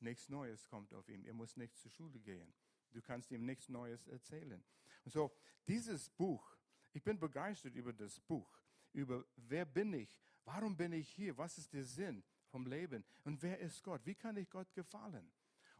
Nichts 0.00 0.28
Neues 0.28 0.66
kommt 0.66 0.92
auf 0.94 1.08
ihn. 1.08 1.24
Er 1.24 1.34
muss 1.34 1.56
nicht 1.56 1.76
zur 1.76 1.90
Schule 1.90 2.18
gehen. 2.18 2.52
Du 2.90 3.00
kannst 3.00 3.30
ihm 3.30 3.44
nichts 3.44 3.68
Neues 3.68 4.06
erzählen. 4.08 4.64
Und 5.04 5.12
so, 5.12 5.32
dieses 5.68 6.10
Buch, 6.10 6.56
ich 6.92 7.02
bin 7.02 7.18
begeistert 7.18 7.74
über 7.74 7.92
das 7.92 8.20
Buch, 8.20 8.60
über 8.92 9.24
wer 9.36 9.64
bin 9.64 9.94
ich, 9.94 10.20
warum 10.44 10.76
bin 10.76 10.92
ich 10.92 11.08
hier, 11.08 11.36
was 11.38 11.56
ist 11.56 11.72
der 11.72 11.84
Sinn 11.84 12.22
vom 12.48 12.66
Leben 12.66 13.04
und 13.24 13.40
wer 13.42 13.58
ist 13.60 13.82
Gott, 13.82 14.04
wie 14.04 14.14
kann 14.14 14.36
ich 14.36 14.50
Gott 14.50 14.72
gefallen. 14.74 15.32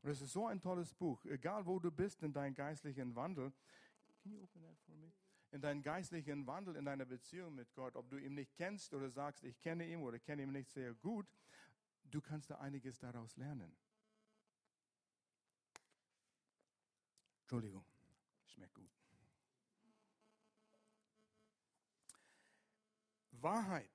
Und 0.02 0.10
es 0.10 0.20
ist 0.20 0.32
so 0.32 0.46
ein 0.46 0.60
tolles 0.60 0.92
Buch, 0.94 1.24
egal 1.26 1.64
wo 1.64 1.78
du 1.78 1.90
bist 1.90 2.22
in 2.22 2.32
deinem 2.32 2.54
geistlichen 2.54 3.14
Wandel. 3.14 3.52
In 5.52 5.60
deinem 5.60 5.82
geistlichen 5.82 6.46
Wandel, 6.46 6.76
in 6.76 6.84
deiner 6.84 7.04
Beziehung 7.04 7.54
mit 7.54 7.72
Gott, 7.74 7.94
ob 7.94 8.08
du 8.08 8.16
ihn 8.16 8.34
nicht 8.34 8.54
kennst 8.54 8.94
oder 8.94 9.10
sagst, 9.10 9.44
ich 9.44 9.60
kenne 9.60 9.86
ihn 9.86 10.00
oder 10.02 10.18
kenne 10.18 10.42
ihn 10.42 10.52
nicht 10.52 10.70
sehr 10.70 10.94
gut, 10.94 11.26
du 12.04 12.20
kannst 12.20 12.50
da 12.50 12.58
einiges 12.58 12.98
daraus 12.98 13.36
lernen. 13.36 13.76
Entschuldigung, 17.42 17.84
schmeckt 18.46 18.74
gut. 18.74 18.90
Wahrheit. 23.42 23.90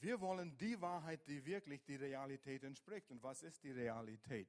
Wir 0.00 0.20
wollen 0.20 0.56
die 0.58 0.80
Wahrheit, 0.80 1.26
die 1.26 1.44
wirklich 1.44 1.82
die 1.84 1.96
Realität 1.96 2.62
entspricht. 2.62 3.10
Und 3.10 3.22
was 3.22 3.42
ist 3.42 3.62
die 3.64 3.72
Realität? 3.72 4.48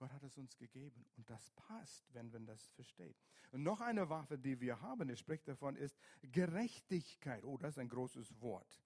Gott 0.00 0.14
hat 0.14 0.22
es 0.22 0.38
uns 0.38 0.56
gegeben 0.56 1.04
und 1.18 1.28
das 1.28 1.50
passt, 1.50 2.14
wenn 2.14 2.30
man 2.30 2.46
das 2.46 2.66
versteht. 2.68 3.18
Und 3.52 3.62
noch 3.62 3.82
eine 3.82 4.08
Waffe, 4.08 4.38
die 4.38 4.58
wir 4.58 4.80
haben, 4.80 5.10
er 5.10 5.16
spricht 5.16 5.46
davon, 5.46 5.76
ist 5.76 5.94
Gerechtigkeit. 6.22 7.44
Oh, 7.44 7.58
das 7.58 7.72
ist 7.74 7.78
ein 7.80 7.90
großes 7.90 8.40
Wort. 8.40 8.82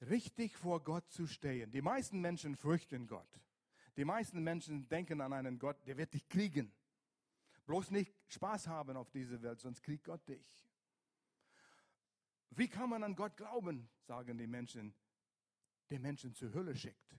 Richtig 0.00 0.56
vor 0.56 0.82
Gott 0.82 1.08
zu 1.12 1.28
stehen. 1.28 1.70
Die 1.70 1.82
meisten 1.82 2.20
Menschen 2.20 2.56
fürchten 2.56 3.06
Gott. 3.06 3.28
Die 3.96 4.04
meisten 4.04 4.42
Menschen 4.42 4.88
denken 4.88 5.20
an 5.20 5.32
einen 5.32 5.60
Gott, 5.60 5.86
der 5.86 5.96
wird 5.96 6.12
dich 6.12 6.28
kriegen. 6.28 6.72
Bloß 7.66 7.92
nicht 7.92 8.12
Spaß 8.26 8.66
haben 8.66 8.96
auf 8.96 9.12
dieser 9.12 9.40
Welt, 9.42 9.60
sonst 9.60 9.84
kriegt 9.84 10.02
Gott 10.02 10.26
dich. 10.28 10.66
Wie 12.50 12.68
kann 12.68 12.90
man 12.90 13.04
an 13.04 13.14
Gott 13.14 13.36
glauben, 13.36 13.88
sagen 14.00 14.36
die 14.36 14.48
Menschen, 14.48 14.92
der 15.90 16.00
Menschen 16.00 16.34
zur 16.34 16.52
Hölle 16.54 16.74
schickt? 16.74 17.14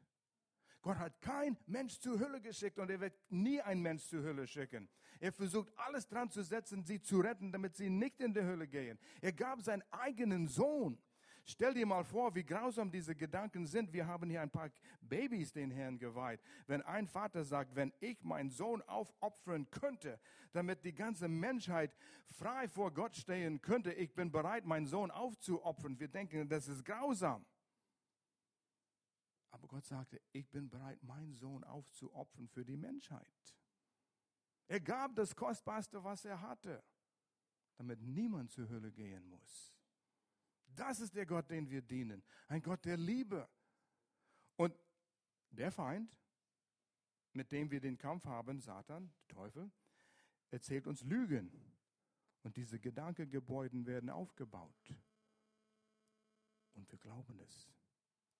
Gott 0.82 0.98
hat 0.98 1.20
kein 1.22 1.58
Mensch 1.66 2.00
zur 2.00 2.20
Hölle 2.20 2.40
geschickt 2.40 2.80
und 2.80 2.90
er 2.90 3.00
wird 3.00 3.14
nie 3.30 3.62
ein 3.62 3.82
Mensch 3.82 4.04
zur 4.04 4.24
Hölle 4.24 4.48
schicken. 4.48 4.88
Er 5.20 5.34
versucht 5.34 5.70
alles 5.76 6.08
dran 6.08 6.30
zu 6.30 6.42
setzen, 6.44 6.84
sie 6.84 7.02
zu 7.02 7.20
retten, 7.20 7.52
damit 7.52 7.76
sie 7.76 7.90
nicht 7.90 8.22
in 8.22 8.34
die 8.34 8.42
Hölle 8.42 8.68
gehen. 8.68 8.98
Er 9.22 9.34
gab 9.34 9.62
seinen 9.62 9.84
eigenen 9.92 10.48
Sohn. 10.48 10.98
Stell 11.44 11.74
dir 11.74 11.86
mal 11.88 12.04
vor, 12.04 12.36
wie 12.36 12.44
grausam 12.44 12.92
diese 12.92 13.16
Gedanken 13.16 13.66
sind. 13.66 13.92
Wir 13.92 14.06
haben 14.06 14.30
hier 14.30 14.42
ein 14.42 14.52
paar 14.52 14.70
Babys 15.02 15.52
den 15.52 15.72
Herrn 15.72 15.98
geweiht. 15.98 16.40
Wenn 16.68 16.84
ein 16.84 17.08
Vater 17.08 17.44
sagt, 17.44 17.76
wenn 17.76 17.92
ich 18.00 18.24
meinen 18.24 18.52
Sohn 18.52 18.84
aufopfern 18.84 19.68
könnte, 19.72 20.20
damit 20.54 20.86
die 20.86 20.94
ganze 20.94 21.28
Menschheit 21.28 21.96
frei 22.38 22.68
vor 22.68 22.94
Gott 22.94 23.16
stehen 23.16 23.62
könnte, 23.62 23.92
ich 23.92 24.14
bin 24.14 24.32
bereit, 24.32 24.66
meinen 24.66 24.86
Sohn 24.86 25.10
aufzuopfern. 25.10 26.00
Wir 26.00 26.08
denken, 26.08 26.48
das 26.48 26.68
ist 26.68 26.86
grausam. 26.86 27.46
Aber 29.60 29.68
Gott 29.68 29.86
sagte, 29.86 30.22
ich 30.32 30.50
bin 30.50 30.70
bereit, 30.70 31.04
meinen 31.04 31.36
Sohn 31.36 31.66
aufzuopfern 31.66 32.48
für 32.48 32.64
die 32.64 32.78
Menschheit. 32.78 33.58
Er 34.68 34.80
gab 34.80 35.16
das 35.16 35.36
Kostbarste, 35.36 36.02
was 36.02 36.24
er 36.24 36.40
hatte, 36.40 36.82
damit 37.76 38.00
niemand 38.02 38.52
zur 38.52 38.70
Hölle 38.70 38.90
gehen 38.90 39.28
muss. 39.28 39.76
Das 40.66 41.02
ist 41.02 41.14
der 41.14 41.26
Gott, 41.26 41.50
den 41.50 41.70
wir 41.70 41.82
dienen. 41.82 42.24
Ein 42.48 42.62
Gott 42.62 42.86
der 42.86 42.96
Liebe. 42.96 43.50
Und 44.56 44.74
der 45.50 45.74
Feind, 45.74 46.16
mit 47.34 47.52
dem 47.52 47.70
wir 47.70 47.82
den 47.82 47.98
Kampf 47.98 48.26
haben, 48.26 48.62
Satan, 48.62 49.12
Teufel, 49.28 49.70
erzählt 50.52 50.88
uns 50.88 51.02
Lügen. 51.04 51.52
Und 52.44 52.56
diese 52.56 52.80
Gedankengebäuden 52.80 53.86
werden 53.86 54.10
aufgebaut. 54.10 54.96
Und 56.76 56.90
wir 56.90 57.00
glauben 57.00 57.38
es. 57.42 57.68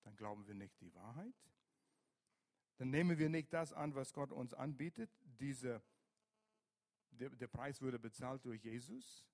Dann 0.04 0.16
glauben 0.16 0.46
wir 0.48 0.54
nicht 0.54 0.80
die 0.82 0.94
Wahrheit. 0.94 1.36
Dann 2.78 2.90
nehmen 2.90 3.18
wir 3.18 3.30
nicht 3.30 3.52
das 3.52 3.74
an, 3.74 3.94
was 3.96 4.14
Gott 4.14 4.32
uns 4.32 4.54
anbietet. 4.54 5.10
Diese, 5.40 5.82
der, 7.12 7.30
der 7.30 7.48
Preis 7.48 7.82
wurde 7.82 8.00
bezahlt 8.00 8.46
durch 8.46 8.64
Jesus. 8.64 9.28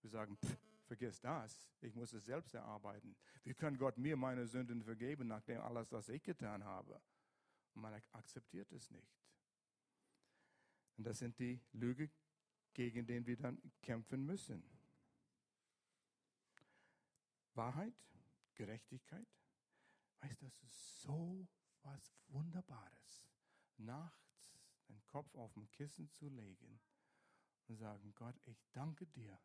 Wir 0.00 0.10
sagen, 0.10 0.36
pff, 0.36 0.58
vergiss 0.84 1.20
das, 1.20 1.72
ich 1.80 1.94
muss 1.94 2.12
es 2.12 2.26
selbst 2.26 2.54
erarbeiten. 2.54 3.16
Wie 3.42 3.54
kann 3.54 3.76
Gott 3.76 3.98
mir 3.98 4.16
meine 4.16 4.46
Sünden 4.46 4.82
vergeben, 4.82 5.26
nachdem 5.26 5.60
alles, 5.60 5.90
was 5.90 6.08
ich 6.08 6.22
getan 6.22 6.62
habe? 6.64 7.00
Und 7.74 7.82
man 7.82 8.00
akzeptiert 8.12 8.70
es 8.72 8.90
nicht. 8.90 9.18
Und 10.96 11.04
das 11.04 11.18
sind 11.18 11.38
die 11.38 11.60
Lüge, 11.72 12.10
gegen 12.72 13.06
die 13.06 13.26
wir 13.26 13.36
dann 13.36 13.60
kämpfen 13.82 14.24
müssen. 14.24 14.62
Wahrheit, 17.54 17.94
Gerechtigkeit. 18.54 19.26
Weißt 20.24 20.42
du, 20.42 20.46
das 20.46 20.62
ist 20.62 21.00
so 21.02 21.46
was 21.82 22.14
Wunderbares. 22.28 23.28
Nachts 23.76 24.58
den 24.88 25.04
Kopf 25.06 25.34
auf 25.34 25.52
dem 25.54 25.70
Kissen 25.70 26.10
zu 26.10 26.28
legen 26.28 26.80
und 27.68 27.76
sagen, 27.76 28.14
Gott, 28.14 28.36
ich 28.44 28.64
danke 28.72 29.06
dir 29.06 29.38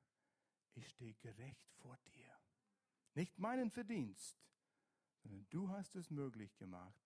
ich 0.80 0.88
stehe 0.90 1.14
gerecht 1.16 1.70
vor 1.82 1.98
dir. 2.14 2.34
Nicht 3.14 3.38
meinen 3.38 3.70
Verdienst, 3.70 4.38
sondern 5.22 5.46
du 5.50 5.70
hast 5.70 5.96
es 5.96 6.10
möglich 6.10 6.56
gemacht. 6.58 7.04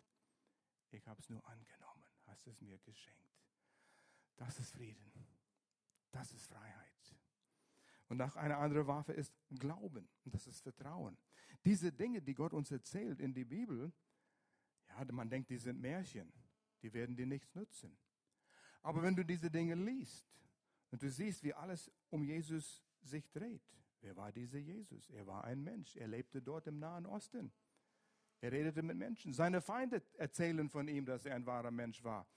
Ich 0.91 1.07
habe 1.07 1.19
es 1.19 1.29
nur 1.29 1.45
angenommen, 1.47 2.05
hast 2.25 2.47
es 2.47 2.61
mir 2.61 2.77
geschenkt. 2.79 3.47
Das 4.35 4.59
ist 4.59 4.71
Frieden. 4.71 5.11
Das 6.11 6.31
ist 6.31 6.45
Freiheit. 6.45 7.15
Und 8.13 8.21
auch 8.21 8.35
eine 8.35 8.57
andere 8.57 8.85
Waffe 8.85 9.11
ist 9.11 9.33
Glauben. 9.49 10.07
Und 10.23 10.35
das 10.35 10.45
ist 10.45 10.61
Vertrauen. 10.61 11.17
Diese 11.65 11.91
Dinge, 11.91 12.21
die 12.21 12.35
Gott 12.35 12.53
uns 12.53 12.69
erzählt 12.69 13.19
in 13.19 13.33
die 13.33 13.43
Bibel, 13.43 13.91
ja, 14.87 15.03
man 15.11 15.31
denkt, 15.31 15.49
die 15.49 15.57
sind 15.57 15.81
Märchen. 15.81 16.31
Die 16.83 16.93
werden 16.93 17.15
dir 17.15 17.25
nichts 17.25 17.55
nützen. 17.55 17.97
Aber 18.83 19.01
wenn 19.01 19.15
du 19.15 19.25
diese 19.25 19.49
Dinge 19.49 19.73
liest 19.73 20.27
und 20.91 21.01
du 21.01 21.09
siehst, 21.09 21.41
wie 21.41 21.55
alles 21.55 21.91
um 22.11 22.23
Jesus 22.23 22.83
sich 23.01 23.27
dreht. 23.31 23.63
Wer 24.01 24.15
war 24.15 24.31
dieser 24.31 24.59
Jesus? 24.59 25.09
Er 25.09 25.25
war 25.25 25.43
ein 25.45 25.63
Mensch. 25.63 25.95
Er 25.95 26.07
lebte 26.07 26.39
dort 26.39 26.67
im 26.67 26.77
Nahen 26.77 27.07
Osten. 27.07 27.51
Er 28.41 28.51
redete 28.51 28.83
mit 28.83 28.95
Menschen. 28.95 29.33
Seine 29.33 29.59
Feinde 29.59 30.03
erzählen 30.19 30.69
von 30.69 30.87
ihm, 30.87 31.07
dass 31.07 31.25
er 31.25 31.33
ein 31.33 31.47
wahrer 31.47 31.71
Mensch 31.71 32.03
war. 32.03 32.27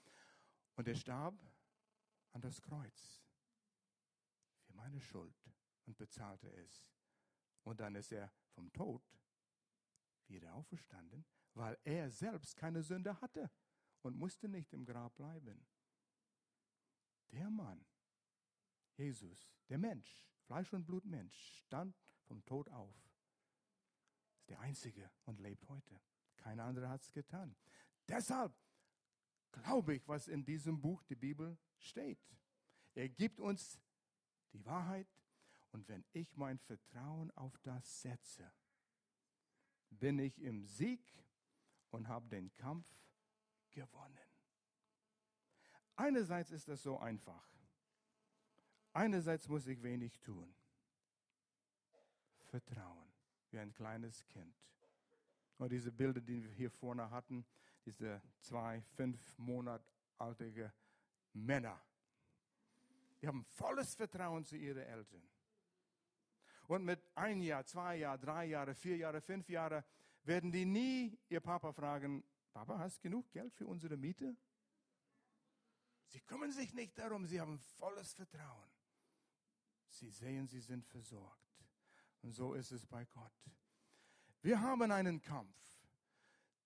Und 0.75 0.87
er 0.87 0.95
starb 0.95 1.39
an 2.31 2.41
das 2.41 2.63
Kreuz 2.63 3.23
für 4.65 4.73
meine 4.73 4.99
Schuld 4.99 5.35
und 5.87 5.97
bezahlte 5.97 6.49
es. 6.51 6.85
Und 7.63 7.79
dann 7.79 7.95
ist 7.95 8.11
er 8.11 8.31
vom 8.51 8.71
Tod 8.73 9.01
wieder 10.27 10.53
auferstanden, 10.53 11.25
weil 11.53 11.77
er 11.83 12.09
selbst 12.11 12.55
keine 12.55 12.83
Sünde 12.83 13.19
hatte 13.21 13.49
und 14.01 14.15
musste 14.15 14.47
nicht 14.47 14.73
im 14.73 14.85
Grab 14.85 15.15
bleiben. 15.15 15.65
Der 17.31 17.49
Mann, 17.49 17.85
Jesus, 18.95 19.51
der 19.69 19.77
Mensch, 19.77 20.27
Fleisch 20.45 20.71
und 20.73 20.85
Blut 20.85 21.05
Mensch, 21.05 21.35
stand 21.65 21.95
vom 22.25 22.43
Tod 22.45 22.69
auf. 22.69 22.95
Ist 24.37 24.49
der 24.49 24.59
Einzige 24.59 25.11
und 25.25 25.39
lebt 25.39 25.67
heute. 25.67 25.99
Kein 26.37 26.59
anderer 26.59 26.89
hat 26.89 27.01
es 27.01 27.11
getan. 27.11 27.55
Deshalb 28.07 28.53
glaube 29.51 29.95
ich, 29.95 30.07
was 30.07 30.27
in 30.27 30.45
diesem 30.45 30.79
Buch, 30.79 31.03
die 31.03 31.15
Bibel, 31.15 31.57
steht. 31.79 32.19
Er 32.93 33.09
gibt 33.09 33.39
uns 33.39 33.79
die 34.53 34.63
Wahrheit 34.65 35.07
und 35.71 35.87
wenn 35.87 36.05
ich 36.13 36.35
mein 36.37 36.57
Vertrauen 36.59 37.31
auf 37.31 37.57
das 37.59 38.01
setze, 38.01 38.51
bin 39.89 40.19
ich 40.19 40.41
im 40.41 40.65
Sieg 40.65 41.01
und 41.91 42.07
habe 42.07 42.27
den 42.29 42.53
Kampf 42.55 42.87
gewonnen. 43.71 44.17
Einerseits 45.95 46.51
ist 46.51 46.67
das 46.67 46.83
so 46.83 46.99
einfach. 46.99 47.47
Einerseits 48.93 49.47
muss 49.47 49.67
ich 49.67 49.81
wenig 49.81 50.19
tun. 50.19 50.53
Vertrauen, 52.45 53.11
wie 53.51 53.59
ein 53.59 53.73
kleines 53.73 54.25
Kind. 54.27 54.55
Und 55.57 55.71
diese 55.71 55.91
Bilder, 55.91 56.21
die 56.21 56.43
wir 56.43 56.51
hier 56.51 56.69
vorne 56.69 57.09
hatten, 57.09 57.45
diese 57.85 58.21
zwei, 58.39 58.81
fünf 58.95 59.37
Monat 59.37 59.83
alte 60.17 60.71
Männer, 61.33 61.81
die 63.21 63.27
haben 63.27 63.43
volles 63.45 63.95
Vertrauen 63.95 64.45
zu 64.45 64.55
ihren 64.55 64.83
Eltern. 64.83 65.27
Und 66.67 66.83
mit 66.83 67.01
ein 67.15 67.41
Jahr, 67.41 67.65
zwei 67.65 67.97
Jahr, 67.97 68.17
drei 68.17 68.45
Jahre, 68.45 68.75
vier 68.75 68.97
Jahre, 68.97 69.21
fünf 69.21 69.49
Jahre 69.49 69.83
werden 70.23 70.51
die 70.51 70.65
nie 70.65 71.17
ihr 71.29 71.39
Papa 71.39 71.71
fragen, 71.71 72.23
Papa, 72.51 72.77
hast 72.79 72.97
du 72.97 73.03
genug 73.03 73.31
Geld 73.31 73.53
für 73.55 73.65
unsere 73.65 73.95
Miete? 73.95 74.35
Sie 76.07 76.19
kümmern 76.21 76.51
sich 76.51 76.73
nicht 76.73 76.97
darum, 76.97 77.25
sie 77.25 77.39
haben 77.39 77.59
volles 77.59 78.13
Vertrauen. 78.13 78.69
Sie 79.89 80.09
sehen, 80.09 80.47
sie 80.47 80.59
sind 80.59 80.85
versorgt. 80.85 81.65
Und 82.21 82.33
so 82.33 82.53
ist 82.53 82.71
es 82.71 82.85
bei 82.85 83.05
Gott. 83.05 83.51
Wir 84.41 84.59
haben 84.61 84.91
einen 84.91 85.21
Kampf. 85.21 85.55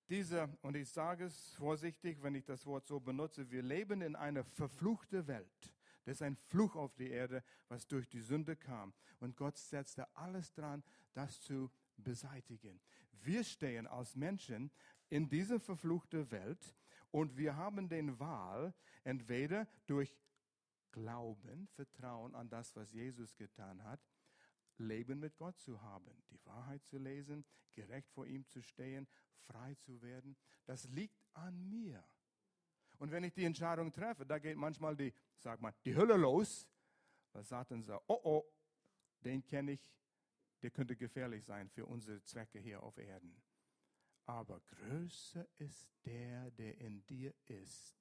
Dieser, 0.09 0.49
und 0.61 0.75
ich 0.75 0.89
sage 0.89 1.25
es 1.25 1.53
vorsichtig, 1.53 2.21
wenn 2.21 2.35
ich 2.35 2.43
das 2.43 2.65
Wort 2.65 2.87
so 2.87 2.99
benutze, 2.99 3.49
wir 3.49 3.61
leben 3.61 4.01
in 4.01 4.15
einer 4.15 4.43
verfluchten 4.43 5.27
Welt. 5.27 5.73
Das 6.03 6.17
ist 6.17 6.21
ein 6.21 6.35
Fluch 6.35 6.75
auf 6.75 6.95
die 6.95 7.09
Erde, 7.09 7.43
was 7.67 7.87
durch 7.87 8.07
die 8.09 8.21
Sünde 8.21 8.55
kam. 8.55 8.93
Und 9.19 9.35
Gott 9.35 9.57
setzte 9.57 10.13
alles 10.15 10.53
dran, 10.53 10.83
das 11.13 11.41
zu 11.41 11.69
beseitigen. 11.97 12.79
Wir 13.23 13.43
stehen 13.43 13.87
als 13.87 14.15
Menschen 14.15 14.71
in 15.09 15.29
dieser 15.29 15.59
verfluchten 15.59 16.31
Welt 16.31 16.75
und 17.11 17.37
wir 17.37 17.55
haben 17.55 17.89
den 17.89 18.19
Wahl, 18.19 18.73
entweder 19.03 19.67
durch 19.85 20.17
Glauben, 20.91 21.67
Vertrauen 21.67 22.35
an 22.35 22.49
das, 22.49 22.75
was 22.75 22.91
Jesus 22.91 23.35
getan 23.35 23.83
hat, 23.83 24.01
Leben 24.77 25.19
mit 25.19 25.37
Gott 25.37 25.59
zu 25.59 25.81
haben, 25.81 26.23
die 26.29 26.43
Wahrheit 26.45 26.83
zu 26.85 26.97
lesen, 26.97 27.45
gerecht 27.71 28.09
vor 28.09 28.25
ihm 28.25 28.47
zu 28.47 28.61
stehen, 28.61 29.07
frei 29.37 29.75
zu 29.75 30.01
werden. 30.01 30.35
Das 30.65 30.85
liegt 30.89 31.23
an 31.33 31.69
mir. 31.69 32.03
Und 33.01 33.09
wenn 33.09 33.23
ich 33.23 33.33
die 33.33 33.45
Entscheidung 33.45 33.91
treffe, 33.91 34.27
da 34.27 34.37
geht 34.37 34.57
manchmal 34.57 34.95
die, 34.95 35.11
sag 35.39 35.59
mal, 35.59 35.73
die 35.85 35.95
Hölle 35.95 36.17
los, 36.17 36.69
weil 37.33 37.43
Satan 37.43 37.81
sagt, 37.81 38.03
oh 38.05 38.21
oh, 38.23 38.43
den 39.25 39.43
kenne 39.43 39.71
ich, 39.71 39.89
der 40.61 40.69
könnte 40.69 40.95
gefährlich 40.95 41.43
sein 41.43 41.67
für 41.67 41.87
unsere 41.87 42.21
Zwecke 42.21 42.59
hier 42.59 42.83
auf 42.83 42.99
Erden. 42.99 43.41
Aber 44.25 44.59
größer 44.59 45.47
ist 45.57 45.89
der, 46.05 46.51
der 46.51 46.77
in 46.77 47.03
dir 47.07 47.33
ist, 47.47 47.97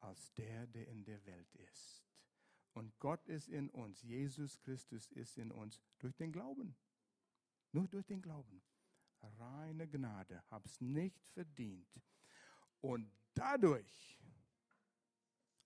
als 0.00 0.34
der, 0.34 0.66
der 0.66 0.86
in 0.88 1.02
der 1.02 1.24
Welt 1.24 1.54
ist. 1.54 2.04
Und 2.74 2.98
Gott 2.98 3.26
ist 3.26 3.48
in 3.48 3.70
uns, 3.70 4.02
Jesus 4.02 4.60
Christus 4.60 5.06
ist 5.12 5.38
in 5.38 5.50
uns 5.50 5.80
durch 5.98 6.14
den 6.16 6.30
Glauben. 6.30 6.76
Nur 7.72 7.88
durch 7.88 8.04
den 8.04 8.20
Glauben. 8.20 8.60
Reine 9.38 9.88
Gnade, 9.88 10.44
hab's 10.50 10.78
nicht 10.82 11.26
verdient. 11.28 11.88
Und 12.82 13.10
dadurch 13.40 14.18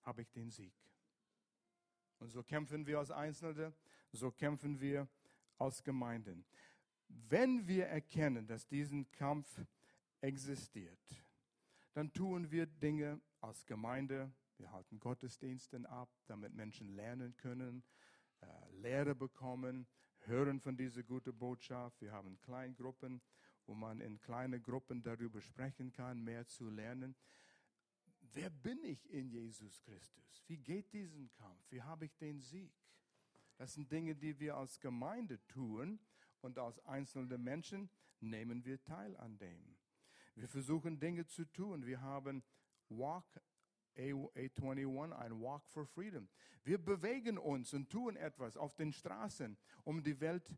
habe 0.03 0.21
ich 0.21 0.31
den 0.31 0.49
Sieg. 0.49 0.73
Und 2.19 2.31
so 2.31 2.41
kämpfen 2.41 2.85
wir 2.87 2.99
als 2.99 3.11
Einzelne, 3.11 3.73
so 4.11 4.31
kämpfen 4.31 4.79
wir 4.79 5.07
als 5.57 5.83
Gemeinden. 5.83 6.45
Wenn 7.07 7.67
wir 7.67 7.87
erkennen, 7.87 8.47
dass 8.47 8.65
diesen 8.67 9.11
Kampf 9.11 9.61
existiert, 10.21 10.99
dann 11.93 12.11
tun 12.13 12.49
wir 12.49 12.65
Dinge 12.65 13.19
als 13.41 13.65
Gemeinde. 13.65 14.31
Wir 14.57 14.71
halten 14.71 14.99
Gottesdiensten 14.99 15.85
ab, 15.85 16.09
damit 16.27 16.53
Menschen 16.53 16.95
lernen 16.95 17.35
können, 17.35 17.83
äh, 18.41 18.47
Lehre 18.77 19.15
bekommen, 19.15 19.85
hören 20.25 20.59
von 20.61 20.77
dieser 20.77 21.03
guten 21.03 21.37
Botschaft. 21.37 22.01
Wir 22.01 22.13
haben 22.13 22.39
Kleingruppen, 22.41 23.21
wo 23.65 23.73
man 23.73 23.99
in 23.99 24.19
kleinen 24.21 24.63
Gruppen 24.63 25.03
darüber 25.03 25.41
sprechen 25.41 25.91
kann, 25.91 26.23
mehr 26.23 26.47
zu 26.47 26.69
lernen. 26.69 27.15
Wer 28.33 28.49
bin 28.49 28.83
ich 28.83 29.09
in 29.11 29.29
Jesus 29.29 29.81
Christus? 29.81 30.43
Wie 30.47 30.57
geht 30.57 30.93
diesen 30.93 31.31
Kampf? 31.33 31.63
Wie 31.69 31.81
habe 31.81 32.05
ich 32.05 32.15
den 32.17 32.41
Sieg? 32.41 32.73
Das 33.57 33.73
sind 33.73 33.91
Dinge, 33.91 34.15
die 34.15 34.39
wir 34.39 34.57
als 34.57 34.79
Gemeinde 34.79 35.39
tun 35.47 35.99
und 36.41 36.57
als 36.57 36.79
einzelne 36.85 37.37
Menschen 37.37 37.89
nehmen 38.19 38.65
wir 38.65 38.83
teil 38.83 39.15
an 39.17 39.37
dem. 39.37 39.75
Wir 40.35 40.47
versuchen 40.47 40.99
Dinge 40.99 41.25
zu 41.25 41.45
tun. 41.45 41.85
Wir 41.85 42.01
haben 42.01 42.43
Walk 42.89 43.25
A21, 43.95 45.13
ein 45.13 45.41
Walk 45.41 45.67
for 45.69 45.85
Freedom. 45.85 46.27
Wir 46.63 46.77
bewegen 46.77 47.37
uns 47.37 47.73
und 47.73 47.89
tun 47.89 48.17
etwas 48.17 48.57
auf 48.57 48.75
den 48.75 48.91
Straßen, 48.91 49.57
um 49.83 50.03
die 50.03 50.19
Welt, 50.19 50.53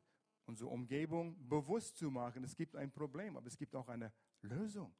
unsere 0.45 0.69
Umgebung 0.69 1.35
bewusst 1.47 1.97
zu 1.97 2.09
machen. 2.09 2.43
Es 2.43 2.55
gibt 2.55 2.75
ein 2.75 2.91
Problem, 2.91 3.37
aber 3.37 3.47
es 3.47 3.57
gibt 3.57 3.75
auch 3.75 3.89
eine 3.89 4.11
Lösung. 4.41 4.95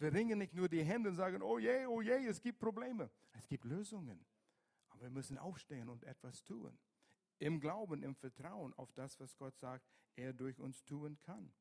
Wir 0.00 0.14
ringen 0.14 0.38
nicht 0.38 0.54
nur 0.54 0.66
die 0.66 0.82
Hände 0.82 1.10
und 1.10 1.16
sagen, 1.16 1.42
oh 1.42 1.58
je, 1.58 1.84
oh 1.84 2.00
je, 2.00 2.26
es 2.26 2.40
gibt 2.40 2.58
Probleme. 2.58 3.10
Es 3.32 3.46
gibt 3.46 3.66
Lösungen. 3.66 4.24
Aber 4.88 5.02
wir 5.02 5.10
müssen 5.10 5.36
aufstehen 5.36 5.90
und 5.90 6.04
etwas 6.04 6.42
tun. 6.42 6.78
Im 7.38 7.60
Glauben, 7.60 8.02
im 8.02 8.14
Vertrauen 8.14 8.72
auf 8.74 8.90
das, 8.94 9.20
was 9.20 9.36
Gott 9.36 9.58
sagt, 9.58 9.86
er 10.16 10.32
durch 10.32 10.58
uns 10.58 10.82
tun 10.86 11.18
kann. 11.18 11.52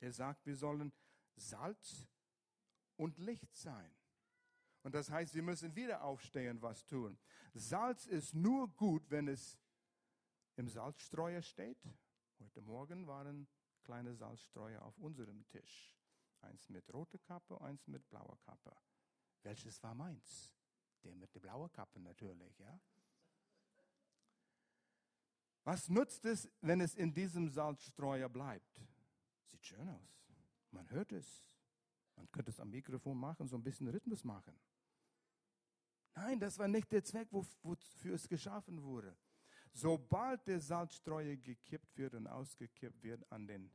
Er 0.00 0.10
sagt, 0.10 0.44
wir 0.44 0.56
sollen 0.56 0.92
Salz 1.36 2.08
und 2.96 3.16
Licht 3.18 3.54
sein. 3.54 3.94
Und 4.82 4.96
das 4.96 5.08
heißt, 5.08 5.32
wir 5.36 5.44
müssen 5.44 5.76
wieder 5.76 6.02
aufstehen, 6.02 6.60
was 6.62 6.84
tun. 6.86 7.16
Salz 7.54 8.06
ist 8.06 8.34
nur 8.34 8.68
gut, 8.74 9.08
wenn 9.08 9.28
es 9.28 9.56
im 10.56 10.68
Salzstreuer 10.68 11.42
steht. 11.42 11.78
Heute 12.40 12.60
Morgen 12.60 13.06
waren 13.06 13.46
kleine 13.84 14.14
Salzstreuer 14.14 14.82
auf 14.82 14.98
unserem 14.98 15.46
Tisch. 15.46 15.96
Eins 16.44 16.68
mit 16.68 16.92
roter 16.92 17.18
Kappe, 17.18 17.60
eins 17.60 17.86
mit 17.86 18.08
blauer 18.08 18.38
Kappe. 18.40 18.74
Welches 19.42 19.82
war 19.82 19.94
meins? 19.94 20.52
Der 21.02 21.14
mit 21.14 21.34
der 21.34 21.40
blauen 21.40 21.70
Kappe 21.72 22.00
natürlich, 22.00 22.58
ja. 22.58 22.80
Was 25.64 25.88
nutzt 25.88 26.24
es, 26.24 26.50
wenn 26.60 26.80
es 26.80 26.94
in 26.94 27.12
diesem 27.12 27.48
Salzstreuer 27.48 28.28
bleibt? 28.28 28.80
Sieht 29.50 29.64
schön 29.64 29.88
aus. 29.88 30.22
Man 30.70 30.88
hört 30.90 31.12
es. 31.12 31.44
Man 32.16 32.30
könnte 32.30 32.50
es 32.50 32.60
am 32.60 32.70
Mikrofon 32.70 33.18
machen, 33.18 33.48
so 33.48 33.56
ein 33.56 33.62
bisschen 33.62 33.88
Rhythmus 33.88 34.24
machen. 34.24 34.58
Nein, 36.14 36.38
das 36.38 36.58
war 36.58 36.68
nicht 36.68 36.92
der 36.92 37.02
Zweck, 37.02 37.28
wofür 37.32 38.14
es 38.14 38.28
geschaffen 38.28 38.82
wurde. 38.82 39.16
Sobald 39.72 40.46
der 40.46 40.60
Salzstreuer 40.60 41.36
gekippt 41.36 41.96
wird 41.96 42.14
und 42.14 42.28
ausgekippt 42.28 43.02
wird 43.02 43.30
an 43.32 43.46
den 43.46 43.72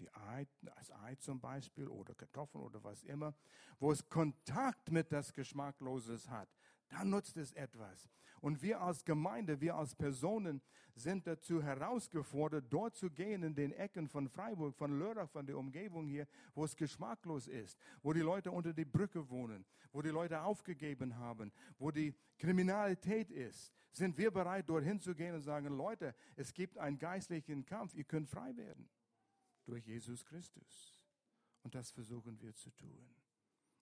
die 0.00 0.12
Ei, 0.14 0.46
das 0.62 0.90
Ei 0.90 1.14
zum 1.16 1.40
Beispiel 1.40 1.86
oder 1.86 2.14
Kartoffeln 2.14 2.64
oder 2.64 2.82
was 2.82 3.04
immer, 3.04 3.34
wo 3.78 3.92
es 3.92 4.08
Kontakt 4.08 4.90
mit 4.90 5.12
das 5.12 5.32
Geschmackloses 5.32 6.28
hat, 6.28 6.48
dann 6.88 7.10
nutzt 7.10 7.36
es 7.36 7.52
etwas. 7.52 8.10
Und 8.40 8.62
wir 8.62 8.80
als 8.80 9.04
Gemeinde, 9.04 9.60
wir 9.60 9.76
als 9.76 9.94
Personen 9.94 10.62
sind 10.94 11.26
dazu 11.26 11.62
herausgefordert, 11.62 12.66
dort 12.70 12.96
zu 12.96 13.10
gehen 13.10 13.42
in 13.42 13.54
den 13.54 13.72
Ecken 13.72 14.08
von 14.08 14.28
Freiburg, 14.28 14.74
von 14.74 14.98
Lörrach, 14.98 15.28
von 15.28 15.46
der 15.46 15.58
Umgebung 15.58 16.06
hier, 16.06 16.26
wo 16.54 16.64
es 16.64 16.74
geschmacklos 16.74 17.46
ist, 17.46 17.78
wo 18.02 18.12
die 18.12 18.20
Leute 18.20 18.50
unter 18.50 18.72
die 18.72 18.86
Brücke 18.86 19.28
wohnen, 19.28 19.66
wo 19.92 20.02
die 20.02 20.08
Leute 20.08 20.42
aufgegeben 20.42 21.16
haben, 21.16 21.52
wo 21.78 21.90
die 21.90 22.14
Kriminalität 22.38 23.30
ist. 23.30 23.72
Sind 23.92 24.16
wir 24.16 24.30
bereit, 24.30 24.68
dorthin 24.68 25.00
zu 25.00 25.14
gehen 25.14 25.34
und 25.34 25.42
sagen, 25.42 25.68
Leute, 25.68 26.14
es 26.36 26.54
gibt 26.54 26.78
einen 26.78 26.98
geistlichen 26.98 27.66
Kampf, 27.66 27.94
ihr 27.94 28.04
könnt 28.04 28.28
frei 28.28 28.56
werden 28.56 28.88
durch 29.70 29.86
Jesus 29.86 30.24
Christus. 30.24 31.00
Und 31.62 31.74
das 31.74 31.90
versuchen 31.90 32.40
wir 32.40 32.54
zu 32.54 32.70
tun. 32.70 33.14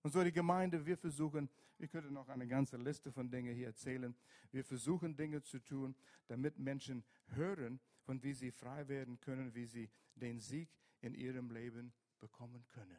Und 0.03 0.13
so 0.13 0.23
die 0.23 0.33
Gemeinde, 0.33 0.85
wir 0.87 0.97
versuchen, 0.97 1.49
ich 1.79 1.91
könnte 1.91 2.11
noch 2.11 2.29
eine 2.29 2.47
ganze 2.47 2.77
Liste 2.77 3.13
von 3.13 3.31
Dingen 3.31 3.55
hier 3.55 3.69
erzählen, 3.69 4.15
wir 4.53 4.65
versuchen 4.65 5.17
Dinge 5.17 5.43
zu 5.43 5.59
tun, 5.59 5.95
damit 6.29 6.59
Menschen 6.59 7.05
hören, 7.29 7.81
von 8.03 8.23
wie 8.23 8.33
sie 8.33 8.51
frei 8.51 8.87
werden 8.89 9.21
können, 9.21 9.55
wie 9.55 9.67
sie 9.67 9.91
den 10.15 10.41
Sieg 10.41 10.69
in 11.01 11.15
ihrem 11.15 11.51
Leben 11.51 11.93
bekommen 12.21 12.67
können. 12.69 12.99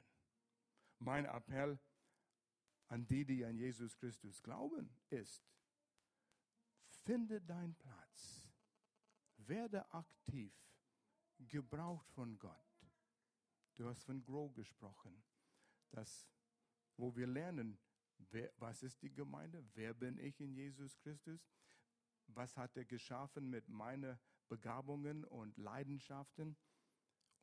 Mein 0.99 1.25
Appell 1.25 1.79
an 2.87 3.07
die, 3.07 3.25
die 3.25 3.45
an 3.45 3.57
Jesus 3.57 3.95
Christus 3.97 4.41
glauben, 4.43 4.89
ist, 5.09 5.43
finde 7.05 7.41
deinen 7.41 7.75
Platz, 7.75 8.49
werde 9.37 9.91
aktiv, 9.93 10.53
gebraucht 11.39 12.09
von 12.11 12.37
Gott. 12.37 12.68
Du 13.79 13.87
hast 13.87 14.03
von 14.03 14.21
Grow 14.21 14.53
gesprochen, 14.53 15.23
das, 15.91 16.27
wo 16.97 17.15
wir 17.15 17.27
lernen, 17.27 17.79
wer, 18.29 18.51
was 18.57 18.83
ist 18.83 19.01
die 19.01 19.13
Gemeinde, 19.13 19.63
wer 19.73 19.93
bin 19.93 20.17
ich 20.17 20.37
in 20.41 20.53
Jesus 20.53 20.97
Christus, 20.97 21.49
was 22.27 22.57
hat 22.57 22.75
er 22.75 22.83
geschaffen 22.83 23.49
mit 23.49 23.69
meinen 23.69 24.19
Begabungen 24.49 25.23
und 25.23 25.57
Leidenschaften 25.57 26.57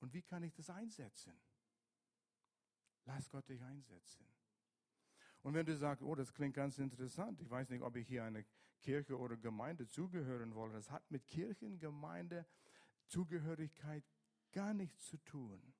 und 0.00 0.12
wie 0.12 0.20
kann 0.20 0.42
ich 0.42 0.52
das 0.52 0.68
einsetzen? 0.68 1.40
Lass 3.06 3.30
Gott 3.30 3.48
dich 3.48 3.62
einsetzen. 3.62 4.28
Und 5.40 5.54
wenn 5.54 5.64
du 5.64 5.74
sagst, 5.74 6.02
oh, 6.02 6.14
das 6.14 6.34
klingt 6.34 6.54
ganz 6.54 6.76
interessant, 6.76 7.40
ich 7.40 7.48
weiß 7.48 7.70
nicht, 7.70 7.80
ob 7.80 7.96
ich 7.96 8.06
hier 8.08 8.24
eine 8.24 8.44
Kirche 8.82 9.18
oder 9.18 9.38
Gemeinde 9.38 9.88
zugehören 9.88 10.54
wolle, 10.54 10.74
das 10.74 10.90
hat 10.90 11.10
mit 11.10 11.26
Kirchengemeinde 11.26 12.44
Zugehörigkeit 13.06 14.04
gar 14.52 14.74
nichts 14.74 15.06
zu 15.06 15.16
tun. 15.24 15.72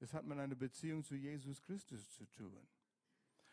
Es 0.00 0.12
hat 0.12 0.24
mit 0.24 0.38
einer 0.38 0.54
Beziehung 0.54 1.04
zu 1.04 1.14
Jesus 1.14 1.62
Christus 1.62 2.10
zu 2.10 2.26
tun. 2.26 2.66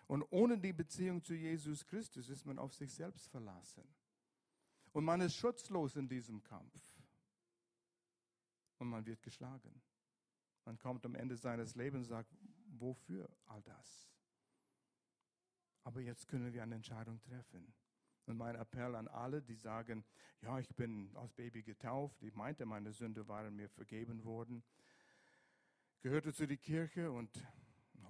Und 0.08 0.24
ohne 0.32 0.58
die 0.58 0.74
Beziehung 0.74 1.24
zu 1.24 1.34
Jesus 1.34 1.86
Christus 1.86 2.30
ist 2.30 2.46
man 2.46 2.60
auf 2.60 2.74
sich 2.74 2.94
selbst 2.94 3.30
verlassen. 3.30 3.84
Und 4.92 5.06
man 5.06 5.22
ist 5.22 5.36
schutzlos 5.36 5.96
in 5.96 6.08
diesem 6.08 6.44
Kampf. 6.44 6.82
Und 8.78 8.90
man 8.90 9.06
wird 9.06 9.22
geschlagen. 9.24 9.82
Man 10.66 10.78
kommt 10.78 11.06
am 11.06 11.16
Ende 11.16 11.38
seines 11.38 11.76
Lebens 11.76 12.08
und 12.08 12.16
sagt, 12.16 12.30
wofür 12.78 13.30
all 13.46 13.62
das? 13.64 14.10
Aber 15.84 16.02
jetzt 16.02 16.28
können 16.28 16.54
wir 16.54 16.64
eine 16.64 16.76
Entscheidung 16.76 17.20
treffen. 17.22 17.74
Und 18.26 18.38
mein 18.38 18.56
Appell 18.56 18.96
an 18.96 19.08
alle, 19.08 19.42
die 19.42 19.56
sagen, 19.56 20.06
ja, 20.42 20.60
ich 20.60 20.74
bin 20.76 21.14
als 21.16 21.34
Baby 21.34 21.64
getauft, 21.64 22.22
ich 22.24 22.34
meinte, 22.36 22.66
meine 22.66 22.94
Sünde 22.94 23.28
waren 23.28 23.56
mir 23.56 23.70
vergeben 23.70 24.24
worden 24.24 24.64
gehörte 26.04 26.34
zu 26.34 26.46
der 26.46 26.58
Kirche 26.58 27.10
und 27.10 27.32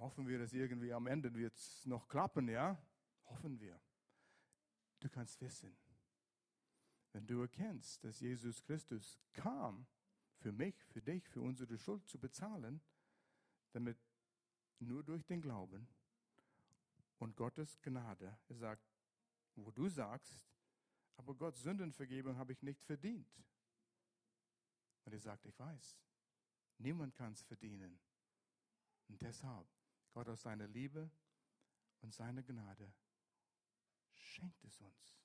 hoffen 0.00 0.26
wir, 0.26 0.40
dass 0.40 0.52
irgendwie 0.52 0.92
am 0.92 1.06
Ende 1.06 1.32
wird 1.32 1.54
es 1.54 1.86
noch 1.86 2.08
klappen, 2.08 2.48
ja? 2.48 2.76
Hoffen 3.26 3.60
wir. 3.60 3.80
Du 4.98 5.08
kannst 5.08 5.40
wissen, 5.40 5.76
wenn 7.12 7.24
du 7.24 7.40
erkennst, 7.40 8.02
dass 8.02 8.18
Jesus 8.18 8.62
Christus 8.64 9.20
kam, 9.32 9.86
für 10.38 10.50
mich, 10.50 10.74
für 10.86 11.00
dich, 11.00 11.26
für 11.28 11.40
unsere 11.40 11.78
Schuld 11.78 12.04
zu 12.08 12.18
bezahlen, 12.18 12.82
damit 13.70 13.96
nur 14.80 15.04
durch 15.04 15.24
den 15.24 15.40
Glauben 15.40 15.86
und 17.18 17.36
Gottes 17.36 17.80
Gnade, 17.80 18.36
er 18.48 18.56
sagt, 18.56 18.92
wo 19.54 19.70
du 19.70 19.88
sagst, 19.88 20.44
aber 21.16 21.32
Gottes 21.36 21.62
Sündenvergebung 21.62 22.36
habe 22.36 22.52
ich 22.52 22.62
nicht 22.62 22.82
verdient. 22.82 23.32
Und 25.04 25.12
er 25.12 25.20
sagt, 25.20 25.46
ich 25.46 25.56
weiß, 25.56 25.96
Niemand 26.78 27.14
kann 27.14 27.32
es 27.32 27.42
verdienen. 27.42 27.98
Und 29.08 29.22
deshalb, 29.22 29.66
Gott 30.12 30.28
aus 30.28 30.42
seiner 30.42 30.66
Liebe 30.66 31.10
und 32.00 32.12
seiner 32.14 32.42
Gnade 32.42 32.92
schenkt 34.14 34.64
es 34.64 34.80
uns. 34.80 35.18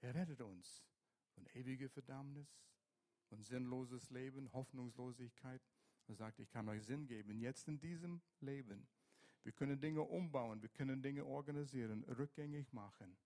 Er 0.00 0.14
rettet 0.14 0.40
uns 0.40 0.84
von 1.32 1.46
ewiger 1.54 1.88
Verdammnis, 1.88 2.62
von 3.28 3.42
sinnloses 3.42 4.10
Leben, 4.10 4.52
Hoffnungslosigkeit 4.52 5.62
und 6.06 6.16
sagt, 6.16 6.38
ich 6.38 6.50
kann 6.50 6.68
euch 6.68 6.84
Sinn 6.84 7.06
geben, 7.06 7.38
jetzt 7.38 7.68
in 7.68 7.80
diesem 7.80 8.20
Leben. 8.40 8.86
Wir 9.42 9.52
können 9.52 9.80
Dinge 9.80 10.02
umbauen, 10.02 10.62
wir 10.62 10.68
können 10.68 11.02
Dinge 11.02 11.24
organisieren, 11.24 12.04
rückgängig 12.04 12.72
machen. 12.72 13.16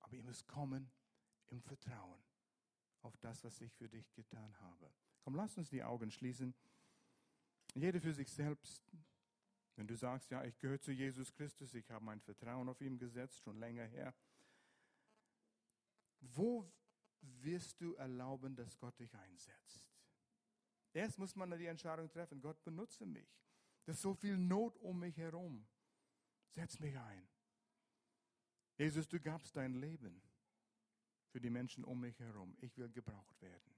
Aber 0.00 0.14
ihr 0.14 0.22
müsst 0.22 0.46
kommen 0.46 0.90
im 1.48 1.60
Vertrauen 1.60 2.22
auf 3.02 3.16
das, 3.18 3.44
was 3.44 3.60
ich 3.60 3.72
für 3.74 3.88
dich 3.88 4.12
getan 4.14 4.58
habe. 4.60 4.90
Komm, 5.26 5.34
lass 5.34 5.58
uns 5.58 5.70
die 5.70 5.82
Augen 5.82 6.08
schließen. 6.12 6.54
Jeder 7.74 8.00
für 8.00 8.12
sich 8.12 8.30
selbst. 8.30 8.88
Wenn 9.74 9.88
du 9.88 9.96
sagst, 9.96 10.30
ja, 10.30 10.44
ich 10.44 10.56
gehöre 10.60 10.80
zu 10.80 10.92
Jesus 10.92 11.34
Christus, 11.34 11.74
ich 11.74 11.90
habe 11.90 12.04
mein 12.04 12.20
Vertrauen 12.20 12.68
auf 12.68 12.80
ihn 12.80 12.96
gesetzt, 12.96 13.42
schon 13.42 13.58
länger 13.58 13.86
her. 13.86 14.14
Wo 16.20 16.72
wirst 17.42 17.80
du 17.80 17.94
erlauben, 17.94 18.54
dass 18.54 18.78
Gott 18.78 18.96
dich 19.00 19.12
einsetzt? 19.16 19.90
Erst 20.92 21.18
muss 21.18 21.34
man 21.34 21.50
die 21.58 21.66
Entscheidung 21.66 22.08
treffen, 22.08 22.40
Gott 22.40 22.62
benutze 22.62 23.04
mich. 23.04 23.28
Da 23.84 23.90
ist 23.90 24.02
so 24.02 24.14
viel 24.14 24.38
Not 24.38 24.78
um 24.78 25.00
mich 25.00 25.16
herum. 25.16 25.66
Setz 26.50 26.78
mich 26.78 26.96
ein. 26.96 27.28
Jesus, 28.78 29.08
du 29.08 29.18
gabst 29.18 29.56
dein 29.56 29.74
Leben 29.74 30.22
für 31.32 31.40
die 31.40 31.50
Menschen 31.50 31.82
um 31.82 31.98
mich 31.98 32.16
herum. 32.20 32.56
Ich 32.60 32.78
will 32.78 32.90
gebraucht 32.90 33.42
werden. 33.42 33.75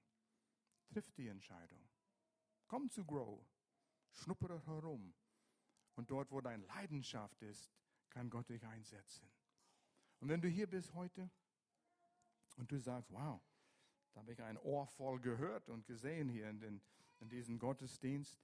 Triff 0.88 1.10
die 1.12 1.28
Entscheidung. 1.28 1.80
Komm 2.66 2.90
zu 2.90 3.04
Grow. 3.04 3.40
Schnuppere 4.12 4.64
herum. 4.66 5.14
Und 5.94 6.10
dort, 6.10 6.30
wo 6.30 6.40
deine 6.40 6.64
Leidenschaft 6.66 7.42
ist, 7.42 7.72
kann 8.10 8.30
Gott 8.30 8.48
dich 8.48 8.64
einsetzen. 8.64 9.28
Und 10.20 10.28
wenn 10.28 10.40
du 10.40 10.48
hier 10.48 10.66
bist 10.66 10.94
heute 10.94 11.30
und 12.56 12.70
du 12.70 12.78
sagst, 12.78 13.10
wow, 13.12 13.40
da 14.12 14.20
habe 14.20 14.32
ich 14.32 14.42
ein 14.42 14.58
Ohr 14.58 14.86
voll 14.86 15.20
gehört 15.20 15.68
und 15.68 15.86
gesehen 15.86 16.28
hier 16.28 16.48
in, 16.48 16.60
den, 16.60 16.80
in 17.20 17.28
diesem 17.28 17.58
Gottesdienst. 17.58 18.36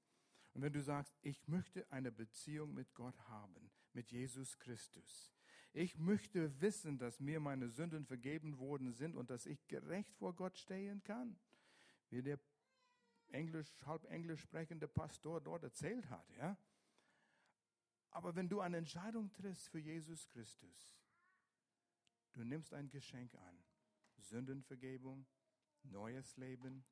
Und 0.53 0.62
wenn 0.62 0.72
du 0.72 0.82
sagst, 0.82 1.12
ich 1.22 1.49
möchte 1.49 1.90
eine 1.90 2.12
Beziehung 2.12 2.74
mit 2.74 2.95
Gott 2.95 3.18
haben, 3.28 3.70
mit 3.92 4.11
Jesus 4.11 4.59
Christus. 4.59 5.32
Ich 5.72 5.99
möchte 5.99 6.61
wissen, 6.61 6.99
dass 6.99 7.18
mir 7.18 7.40
meine 7.40 7.68
Sünden 7.68 8.07
vergeben 8.07 8.59
worden 8.59 8.92
sind 8.92 9.16
und 9.16 9.30
dass 9.30 9.47
ich 9.47 9.66
gerecht 9.66 10.14
vor 10.14 10.34
Gott 10.34 10.57
stehen 10.57 11.03
kann. 11.03 11.36
Wie 12.14 12.22
der 12.22 12.38
Englisch, 13.32 13.74
halb 13.86 14.04
Englisch 14.04 14.42
sprechende 14.42 14.86
Pastor 14.86 15.40
dort 15.40 15.64
erzählt 15.64 16.08
hat, 16.10 16.30
ja. 16.30 16.56
Aber 18.10 18.36
wenn 18.36 18.48
du 18.48 18.60
eine 18.60 18.76
Entscheidung 18.76 19.32
triffst 19.32 19.68
für 19.68 19.80
Jesus 19.80 20.28
Christus, 20.28 20.94
du 22.32 22.44
nimmst 22.44 22.72
ein 22.72 22.88
Geschenk 22.88 23.34
an. 23.34 23.64
Sündenvergebung, 24.18 25.26
neues 25.82 26.36
Leben, 26.36 26.84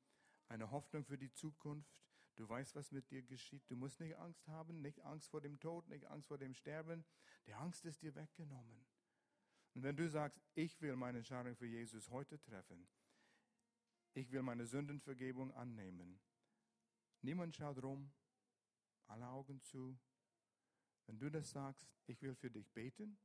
eine 0.49 0.71
Hoffnung 0.71 1.05
für 1.05 1.17
die 1.17 1.31
Zukunft. 1.31 2.01
Du 2.35 2.49
weißt, 2.49 2.75
was 2.75 2.91
mit 2.91 3.09
dir 3.09 3.23
geschieht. 3.23 3.63
Du 3.69 3.77
musst 3.77 4.01
nicht 4.01 4.17
Angst 4.17 4.45
haben, 4.49 4.81
nicht 4.81 4.99
Angst 5.05 5.29
vor 5.29 5.39
dem 5.39 5.57
Tod, 5.61 5.87
nicht 5.87 6.05
Angst 6.07 6.27
vor 6.27 6.37
dem 6.37 6.53
Sterben. 6.53 7.05
Die 7.47 7.53
Angst 7.53 7.85
ist 7.85 8.01
dir 8.01 8.13
weggenommen. 8.13 8.85
Und 9.73 9.83
wenn 9.83 9.95
du 9.95 10.09
sagst, 10.09 10.41
ich 10.53 10.81
will 10.81 10.97
meine 10.97 11.19
Entscheidung 11.19 11.55
für 11.55 11.65
Jesus 11.65 12.09
heute 12.09 12.41
treffen, 12.41 12.85
ich 14.13 14.31
will 14.31 14.43
meine 14.43 14.65
Sündenvergebung 14.65 15.51
annehmen, 15.53 16.19
niemand 17.21 17.55
schaut 17.55 17.81
rum, 17.81 18.11
alle 19.07 19.27
Augen 19.27 19.61
zu. 19.61 19.97
Wenn 21.05 21.19
du 21.19 21.29
das 21.29 21.51
sagst, 21.51 21.87
ich 22.05 22.21
will 22.21 22.35
für 22.35 22.49
dich 22.49 22.71
beten 22.71 23.17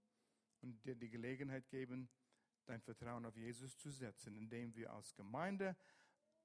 und 0.60 0.84
dir 0.84 0.96
die 0.96 1.10
Gelegenheit 1.10 1.68
geben, 1.68 2.08
dein 2.66 2.80
Vertrauen 2.80 3.24
auf 3.24 3.36
Jesus 3.36 3.76
zu 3.78 3.90
setzen, 3.90 4.34
indem 4.34 4.74
wir 4.74 4.92
als 4.92 5.14
Gemeinde 5.14 5.76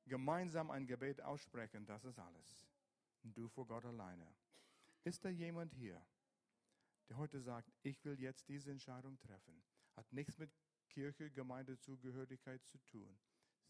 gemeinsam 0.06 0.72
ein 0.72 0.86
Gebet 0.86 1.22
aussprechen, 1.22 1.86
das 1.86 2.04
ist 2.06 2.20
alles. 2.20 2.68
Und 3.24 3.38
du 3.38 3.48
vor 3.48 3.66
Gott 3.66 3.86
alleine. 3.86 4.28
Ist 5.04 5.24
da 5.26 5.30
jemand 5.30 5.74
hier, 5.74 6.06
der 7.10 7.18
heute 7.18 7.42
sagt, 7.42 7.72
ich 7.82 8.04
will 8.06 8.20
jetzt 8.20 8.48
diese 8.48 8.72
Entscheidung 8.72 9.18
treffen? 9.20 9.64
Hat 9.96 10.12
nichts 10.12 10.38
mit 10.38 10.52
Kirche, 10.90 11.30
Gemeindezugehörigkeit 11.32 12.66
zu 12.66 12.78
tun. 12.86 13.18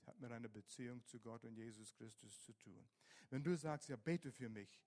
Hat 0.06 0.20
mit 0.20 0.32
einer 0.32 0.50
Beziehung 0.50 1.04
zu 1.06 1.20
Gott 1.20 1.44
und 1.46 1.56
Jesus 1.56 1.94
Christus 1.94 2.42
zu 2.44 2.54
tun. 2.54 2.88
Wenn 3.30 3.44
du 3.44 3.56
sagst, 3.56 3.90
ja, 3.90 3.96
bete 3.96 4.32
für 4.32 4.50
mich, 4.50 4.82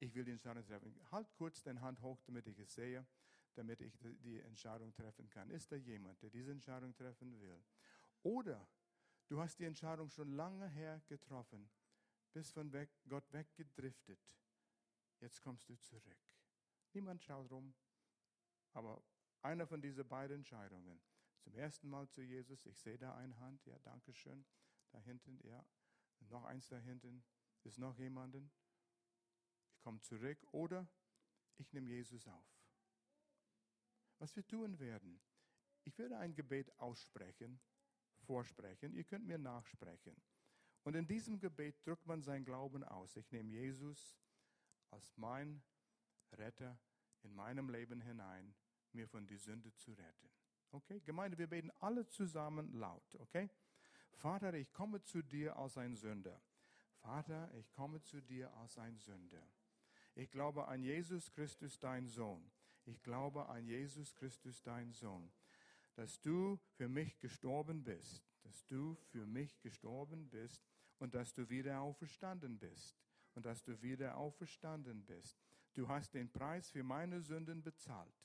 ich 0.00 0.14
will 0.14 0.24
die 0.24 0.32
Entscheidung 0.32 0.64
treffen, 0.64 0.94
halt 1.10 1.32
kurz 1.32 1.62
deine 1.62 1.80
Hand 1.80 2.00
hoch, 2.02 2.20
damit 2.26 2.46
ich 2.46 2.58
es 2.58 2.74
sehe, 2.74 3.06
damit 3.54 3.80
ich 3.80 3.98
die 4.00 4.40
Entscheidung 4.40 4.92
treffen 4.94 5.28
kann. 5.28 5.50
Ist 5.50 5.72
da 5.72 5.76
jemand, 5.76 6.22
der 6.22 6.30
diese 6.30 6.52
Entscheidung 6.52 6.94
treffen 6.94 7.40
will? 7.40 7.64
Oder 8.22 8.68
Du 9.28 9.38
hast 9.38 9.58
die 9.58 9.66
Entscheidung 9.66 10.08
schon 10.08 10.32
lange 10.32 10.66
her 10.68 11.02
getroffen, 11.06 11.68
bist 12.32 12.54
von 12.54 12.72
weg, 12.72 12.88
Gott 13.06 13.30
weggedriftet. 13.30 14.18
Jetzt 15.20 15.42
kommst 15.42 15.68
du 15.68 15.76
zurück. 15.76 16.16
Niemand 16.94 17.22
schaut 17.22 17.50
rum, 17.50 17.74
aber 18.72 19.02
einer 19.42 19.66
von 19.66 19.82
diesen 19.82 20.08
beiden 20.08 20.38
Entscheidungen. 20.38 20.98
Zum 21.40 21.54
ersten 21.54 21.88
Mal 21.88 22.08
zu 22.08 22.22
Jesus, 22.22 22.66
ich 22.66 22.78
sehe 22.78 22.98
da 22.98 23.16
eine 23.16 23.38
Hand, 23.38 23.64
ja, 23.66 23.78
danke 23.80 24.12
schön. 24.12 24.44
Da 24.90 25.00
hinten, 25.00 25.38
ja, 25.46 25.64
noch 26.28 26.44
eins 26.44 26.68
da 26.68 26.78
hinten. 26.78 27.24
Ist 27.64 27.78
noch 27.78 27.96
jemanden? 27.98 28.50
Ich 29.72 29.80
komme 29.80 30.00
zurück 30.00 30.38
oder 30.52 30.88
ich 31.56 31.72
nehme 31.72 31.88
Jesus 31.88 32.26
auf. 32.26 32.62
Was 34.18 34.34
wir 34.34 34.46
tun 34.46 34.78
werden, 34.78 35.20
ich 35.84 35.98
werde 35.98 36.18
ein 36.18 36.34
Gebet 36.34 36.78
aussprechen 36.78 37.60
vorsprechen, 38.28 38.94
ihr 38.94 39.04
könnt 39.04 39.26
mir 39.26 39.38
nachsprechen. 39.38 40.16
Und 40.84 40.94
in 40.94 41.06
diesem 41.06 41.38
Gebet 41.38 41.86
drückt 41.86 42.06
man 42.06 42.22
seinen 42.22 42.44
Glauben 42.44 42.84
aus. 42.84 43.16
Ich 43.16 43.30
nehme 43.32 43.50
Jesus 43.50 44.16
als 44.90 45.16
mein 45.16 45.62
Retter 46.32 46.78
in 47.22 47.34
meinem 47.34 47.68
Leben 47.68 48.00
hinein, 48.00 48.54
mir 48.92 49.08
von 49.08 49.26
der 49.26 49.38
Sünde 49.38 49.74
zu 49.74 49.92
retten. 49.92 50.30
Okay? 50.72 51.00
Gemeinde, 51.00 51.38
wir 51.38 51.46
beten 51.46 51.70
alle 51.80 52.06
zusammen 52.06 52.72
laut. 52.72 53.14
Okay? 53.16 53.50
Vater, 54.12 54.54
ich 54.54 54.72
komme 54.72 55.02
zu 55.02 55.22
dir 55.22 55.56
als 55.56 55.76
ein 55.78 55.94
Sünder. 55.94 56.40
Vater, 56.96 57.52
ich 57.54 57.70
komme 57.72 58.02
zu 58.02 58.20
dir 58.20 58.52
als 58.54 58.76
ein 58.78 58.98
Sünder. 58.98 59.42
Ich 60.14 60.30
glaube 60.30 60.66
an 60.66 60.82
Jesus 60.82 61.30
Christus, 61.32 61.78
dein 61.78 62.08
Sohn. 62.08 62.50
Ich 62.84 63.02
glaube 63.02 63.48
an 63.48 63.66
Jesus 63.66 64.14
Christus, 64.14 64.62
dein 64.62 64.92
Sohn 64.92 65.30
dass 65.98 66.20
du 66.20 66.60
für 66.76 66.88
mich 66.88 67.18
gestorben 67.18 67.82
bist, 67.82 68.22
dass 68.42 68.64
du 68.66 68.94
für 69.10 69.26
mich 69.26 69.60
gestorben 69.60 70.30
bist 70.30 70.64
und 71.00 71.12
dass 71.12 71.34
du 71.34 71.50
wieder 71.50 71.80
auferstanden 71.80 72.56
bist 72.56 72.96
und 73.34 73.44
dass 73.44 73.64
du 73.64 73.82
wieder 73.82 74.16
auferstanden 74.16 75.04
bist. 75.04 75.36
Du 75.74 75.88
hast 75.88 76.14
den 76.14 76.30
Preis 76.30 76.70
für 76.70 76.84
meine 76.84 77.20
Sünden 77.20 77.64
bezahlt. 77.64 78.17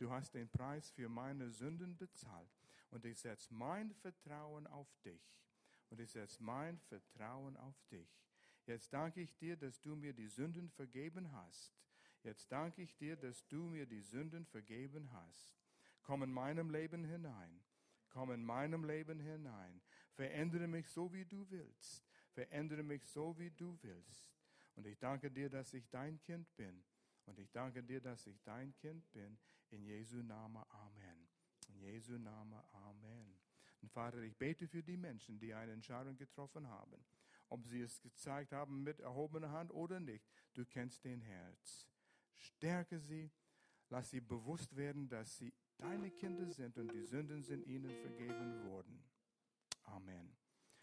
Du 0.00 0.10
hast 0.10 0.34
den 0.34 0.48
Preis 0.48 0.90
für 0.90 1.10
meine 1.10 1.50
Sünden 1.50 1.94
bezahlt. 1.94 2.48
Und 2.90 3.04
ich 3.04 3.20
setze 3.20 3.52
mein 3.52 3.92
Vertrauen 3.92 4.66
auf 4.66 4.88
dich. 5.04 5.20
Und 5.90 6.00
ich 6.00 6.10
setze 6.10 6.42
mein 6.42 6.78
Vertrauen 6.78 7.54
auf 7.58 7.76
dich. 7.90 8.08
Jetzt 8.64 8.94
danke 8.94 9.20
ich 9.20 9.36
dir, 9.36 9.58
dass 9.58 9.78
du 9.82 9.94
mir 9.94 10.14
die 10.14 10.28
Sünden 10.28 10.70
vergeben 10.70 11.30
hast. 11.32 11.74
Jetzt 12.22 12.50
danke 12.50 12.80
ich 12.80 12.96
dir, 12.96 13.14
dass 13.14 13.46
du 13.48 13.62
mir 13.64 13.84
die 13.84 14.00
Sünden 14.00 14.46
vergeben 14.46 15.12
hast. 15.12 15.54
Komm 16.02 16.22
in 16.22 16.32
meinem 16.32 16.70
Leben 16.70 17.04
hinein. 17.04 17.60
Komm 18.08 18.30
in 18.30 18.42
meinem 18.42 18.84
Leben 18.84 19.20
hinein. 19.20 19.82
Verändere 20.14 20.66
mich 20.66 20.88
so, 20.88 21.12
wie 21.12 21.26
du 21.26 21.48
willst. 21.50 22.06
Verändere 22.32 22.82
mich 22.82 23.04
so, 23.04 23.38
wie 23.38 23.50
du 23.50 23.78
willst. 23.82 24.32
Und 24.76 24.86
ich 24.86 24.98
danke 24.98 25.30
dir, 25.30 25.50
dass 25.50 25.74
ich 25.74 25.90
dein 25.90 26.18
Kind 26.20 26.56
bin. 26.56 26.82
Und 27.26 27.38
ich 27.38 27.50
danke 27.52 27.82
dir, 27.82 28.00
dass 28.00 28.26
ich 28.26 28.40
dein 28.42 28.74
Kind 28.76 29.10
bin. 29.12 29.38
In 29.70 29.84
Jesu 29.84 30.22
Namen. 30.22 30.62
Amen. 30.68 31.28
In 31.68 31.80
Jesu 31.80 32.18
Namen. 32.18 32.60
Amen. 32.72 33.38
Und 33.80 33.90
Vater, 33.90 34.18
ich 34.22 34.36
bete 34.36 34.68
für 34.68 34.82
die 34.82 34.96
Menschen, 34.96 35.38
die 35.38 35.54
eine 35.54 35.72
Entscheidung 35.72 36.16
getroffen 36.16 36.68
haben. 36.68 37.04
Ob 37.48 37.66
sie 37.66 37.80
es 37.80 38.00
gezeigt 38.00 38.52
haben 38.52 38.82
mit 38.82 39.00
erhobener 39.00 39.50
Hand 39.50 39.72
oder 39.72 40.00
nicht. 40.00 40.24
Du 40.54 40.64
kennst 40.64 41.04
den 41.04 41.20
Herz. 41.20 41.88
Stärke 42.36 42.98
sie. 42.98 43.30
Lass 43.88 44.10
sie 44.10 44.20
bewusst 44.20 44.76
werden, 44.76 45.08
dass 45.08 45.36
sie 45.36 45.52
deine 45.76 46.10
Kinder 46.10 46.48
sind 46.50 46.78
und 46.78 46.92
die 46.92 47.02
Sünden 47.02 47.42
sind 47.42 47.66
ihnen 47.66 47.90
vergeben 47.90 48.64
worden. 48.68 49.02
Amen. 49.84 50.39